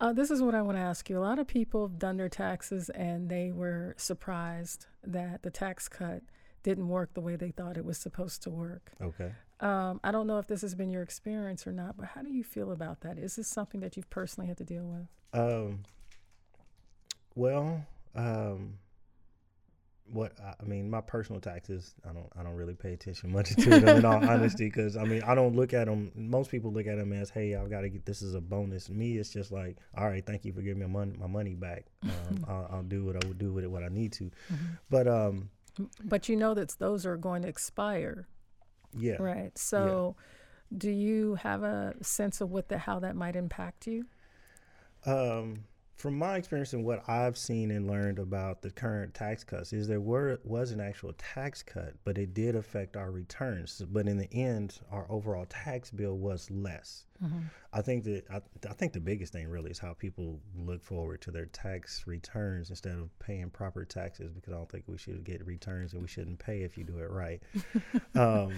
Uh, 0.00 0.12
this 0.12 0.30
is 0.30 0.42
what 0.42 0.54
I 0.54 0.62
want 0.62 0.76
to 0.76 0.82
ask 0.82 1.08
you. 1.08 1.18
A 1.18 1.20
lot 1.20 1.38
of 1.38 1.46
people 1.46 1.86
have 1.86 1.98
done 1.98 2.16
their 2.16 2.28
taxes 2.28 2.90
and 2.90 3.28
they 3.28 3.52
were 3.52 3.94
surprised 3.96 4.86
that 5.04 5.42
the 5.42 5.50
tax 5.50 5.88
cut 5.88 6.22
didn't 6.62 6.88
work 6.88 7.14
the 7.14 7.20
way 7.20 7.36
they 7.36 7.50
thought 7.50 7.76
it 7.76 7.84
was 7.84 7.98
supposed 7.98 8.42
to 8.42 8.50
work. 8.50 8.92
Okay. 9.00 9.32
Um, 9.60 10.00
I 10.02 10.10
don't 10.10 10.26
know 10.26 10.38
if 10.38 10.46
this 10.46 10.62
has 10.62 10.74
been 10.74 10.90
your 10.90 11.02
experience 11.02 11.66
or 11.66 11.72
not, 11.72 11.96
but 11.96 12.06
how 12.06 12.22
do 12.22 12.30
you 12.30 12.42
feel 12.42 12.72
about 12.72 13.02
that? 13.02 13.18
Is 13.18 13.36
this 13.36 13.46
something 13.46 13.80
that 13.80 13.96
you've 13.96 14.10
personally 14.10 14.48
had 14.48 14.56
to 14.58 14.64
deal 14.64 14.84
with? 14.84 15.40
Um, 15.40 15.84
well, 17.34 17.86
um, 18.14 18.78
what 20.06 20.32
I- 20.40 20.64
mean, 20.64 20.90
my 20.90 21.00
personal 21.00 21.40
taxes, 21.40 21.94
I 22.08 22.12
don't, 22.12 22.28
I 22.38 22.42
don't 22.42 22.54
really 22.54 22.74
pay 22.74 22.92
attention 22.92 23.32
much 23.32 23.54
to 23.56 23.70
them 23.70 23.98
in 23.98 24.04
all 24.04 24.24
honesty, 24.28 24.66
because 24.66 24.96
I 24.96 25.04
mean, 25.04 25.22
I 25.22 25.34
don't 25.34 25.56
look 25.56 25.72
at 25.72 25.86
them. 25.86 26.12
Most 26.14 26.50
people 26.50 26.72
look 26.72 26.86
at 26.86 26.96
them 26.98 27.12
as, 27.12 27.30
hey, 27.30 27.54
I've 27.54 27.70
got 27.70 27.80
to 27.82 27.88
get 27.88 28.04
this 28.04 28.22
is 28.22 28.34
a 28.34 28.40
bonus. 28.40 28.88
Me, 28.90 29.16
it's 29.18 29.30
just 29.30 29.50
like, 29.50 29.76
all 29.96 30.06
right, 30.08 30.24
thank 30.24 30.44
you 30.44 30.52
for 30.52 30.60
giving 30.60 30.80
me 30.80 30.86
my 30.86 30.92
money, 31.00 31.16
my 31.18 31.26
money 31.26 31.54
back. 31.54 31.86
Um, 32.28 32.44
I'll, 32.48 32.68
I'll 32.70 32.82
do 32.82 33.04
what 33.04 33.22
I 33.22 33.26
would 33.28 33.38
do 33.38 33.52
with 33.52 33.64
it, 33.64 33.70
what 33.70 33.82
I 33.82 33.88
need 33.88 34.12
to. 34.14 34.30
But 34.90 35.08
um, 35.08 35.48
But 36.02 36.28
you 36.28 36.36
know 36.36 36.54
that 36.54 36.76
those 36.78 37.04
are 37.06 37.16
going 37.16 37.42
to 37.42 37.48
expire, 37.48 38.28
yeah, 38.96 39.16
right? 39.18 39.56
So, 39.58 40.16
do 40.76 40.90
you 40.90 41.34
have 41.36 41.62
a 41.62 41.94
sense 42.02 42.40
of 42.40 42.50
what 42.50 42.68
the 42.68 42.78
how 42.78 42.98
that 43.00 43.16
might 43.16 43.36
impact 43.36 43.86
you? 43.86 44.06
Um, 45.06 45.64
from 45.96 46.18
my 46.18 46.36
experience 46.36 46.72
and 46.72 46.84
what 46.84 47.08
I've 47.08 47.38
seen 47.38 47.70
and 47.70 47.86
learned 47.86 48.18
about 48.18 48.62
the 48.62 48.70
current 48.70 49.14
tax 49.14 49.44
cuts 49.44 49.72
is 49.72 49.86
there 49.86 50.00
were 50.00 50.40
was 50.44 50.72
an 50.72 50.80
actual 50.80 51.12
tax 51.14 51.62
cut, 51.62 51.94
but 52.04 52.18
it 52.18 52.34
did 52.34 52.56
affect 52.56 52.96
our 52.96 53.10
returns. 53.10 53.82
But 53.90 54.08
in 54.08 54.18
the 54.18 54.32
end, 54.32 54.80
our 54.90 55.06
overall 55.08 55.46
tax 55.46 55.90
bill 55.90 56.18
was 56.18 56.50
less. 56.50 57.06
I 57.72 57.80
think 57.80 58.04
that 58.04 58.24
I, 58.30 58.40
I 58.68 58.72
think 58.74 58.92
the 58.92 59.00
biggest 59.00 59.32
thing 59.32 59.48
really 59.48 59.70
is 59.70 59.78
how 59.78 59.94
people 59.94 60.40
look 60.56 60.82
forward 60.82 61.22
to 61.22 61.30
their 61.30 61.46
tax 61.46 62.06
returns 62.06 62.70
instead 62.70 62.98
of 62.98 63.16
paying 63.18 63.50
proper 63.50 63.84
taxes 63.84 64.32
because 64.32 64.52
I 64.52 64.56
don't 64.56 64.70
think 64.70 64.84
we 64.86 64.98
should 64.98 65.24
get 65.24 65.46
returns 65.46 65.92
and 65.92 66.02
we 66.02 66.08
shouldn't 66.08 66.38
pay 66.38 66.62
if 66.62 66.76
you 66.76 66.84
do 66.84 66.98
it 66.98 67.10
right. 67.10 67.40
um, 68.14 68.52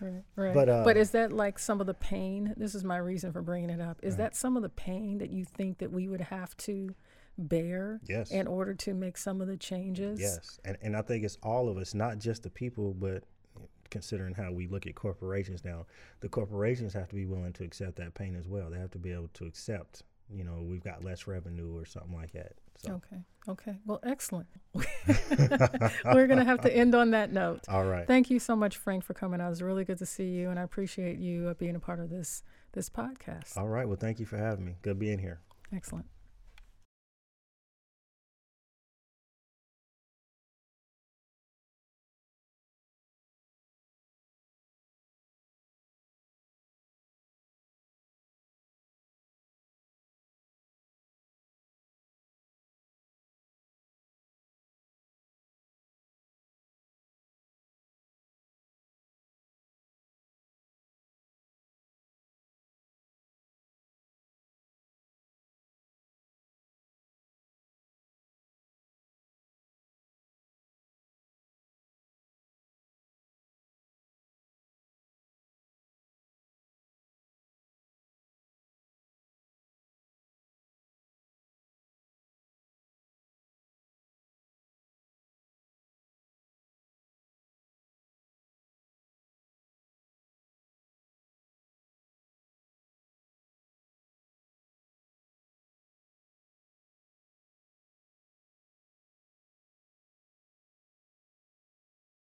Right, 0.00 0.24
right. 0.36 0.54
But, 0.54 0.68
uh, 0.68 0.84
but 0.84 0.96
is 0.96 1.10
that 1.12 1.32
like 1.32 1.58
some 1.58 1.80
of 1.80 1.86
the 1.86 1.94
pain? 1.94 2.54
This 2.56 2.74
is 2.74 2.84
my 2.84 2.96
reason 2.96 3.32
for 3.32 3.42
bringing 3.42 3.70
it 3.70 3.80
up. 3.80 3.98
Is 4.02 4.14
Uh-huh. 4.14 4.24
that 4.24 4.36
some 4.36 4.56
of 4.56 4.62
the 4.62 4.68
pain 4.68 5.18
that 5.18 5.30
you 5.30 5.44
think 5.44 5.78
that 5.78 5.92
we 5.92 6.08
would 6.08 6.20
have 6.22 6.56
to 6.58 6.94
bear 7.38 8.00
yes. 8.06 8.30
in 8.30 8.46
order 8.46 8.74
to 8.74 8.94
make 8.94 9.16
some 9.16 9.40
of 9.40 9.46
the 9.48 9.56
changes? 9.56 10.20
Yes, 10.20 10.58
and 10.64 10.76
and 10.82 10.96
I 10.96 11.02
think 11.02 11.24
it's 11.24 11.38
all 11.42 11.68
of 11.68 11.76
us, 11.76 11.94
not 11.94 12.18
just 12.18 12.42
the 12.42 12.50
people, 12.50 12.94
but 12.94 13.24
considering 13.90 14.34
how 14.34 14.50
we 14.50 14.66
look 14.66 14.86
at 14.86 14.94
corporations 14.94 15.64
now, 15.64 15.86
the 16.20 16.28
corporations 16.28 16.94
have 16.94 17.08
to 17.08 17.14
be 17.14 17.26
willing 17.26 17.52
to 17.52 17.62
accept 17.64 17.96
that 17.96 18.14
pain 18.14 18.34
as 18.34 18.48
well. 18.48 18.70
They 18.70 18.78
have 18.78 18.90
to 18.92 18.98
be 18.98 19.12
able 19.12 19.28
to 19.34 19.44
accept, 19.44 20.02
you 20.30 20.44
know, 20.44 20.62
we've 20.62 20.82
got 20.82 21.04
less 21.04 21.26
revenue 21.26 21.76
or 21.76 21.84
something 21.84 22.14
like 22.14 22.32
that. 22.32 22.54
So, 22.78 22.94
Okay. 22.94 23.22
Okay. 23.48 23.76
Well, 23.84 23.98
excellent. 24.04 24.46
We're 24.74 26.26
going 26.26 26.38
to 26.38 26.44
have 26.44 26.60
to 26.60 26.72
end 26.74 26.94
on 26.94 27.10
that 27.10 27.32
note. 27.32 27.60
all 27.68 27.84
right. 27.84 28.06
Thank 28.06 28.30
you 28.30 28.38
so 28.38 28.54
much, 28.54 28.76
Frank, 28.76 29.04
for 29.04 29.14
coming 29.14 29.40
out. 29.40 29.46
It 29.48 29.50
was 29.50 29.62
really 29.62 29.84
good 29.84 29.98
to 29.98 30.06
see 30.06 30.28
you, 30.28 30.48
and 30.50 30.58
I 30.60 30.62
appreciate 30.62 31.18
you 31.18 31.48
uh, 31.48 31.54
being 31.54 31.74
a 31.74 31.80
part 31.80 31.98
of 31.98 32.08
this 32.10 32.42
this 32.72 32.88
podcast. 32.88 33.56
All 33.56 33.68
right. 33.68 33.86
Well, 33.86 33.98
thank 33.98 34.20
you 34.20 34.26
for 34.26 34.36
having 34.38 34.64
me. 34.64 34.76
Good 34.82 34.98
being 34.98 35.18
here. 35.18 35.40
Excellent. 35.74 36.06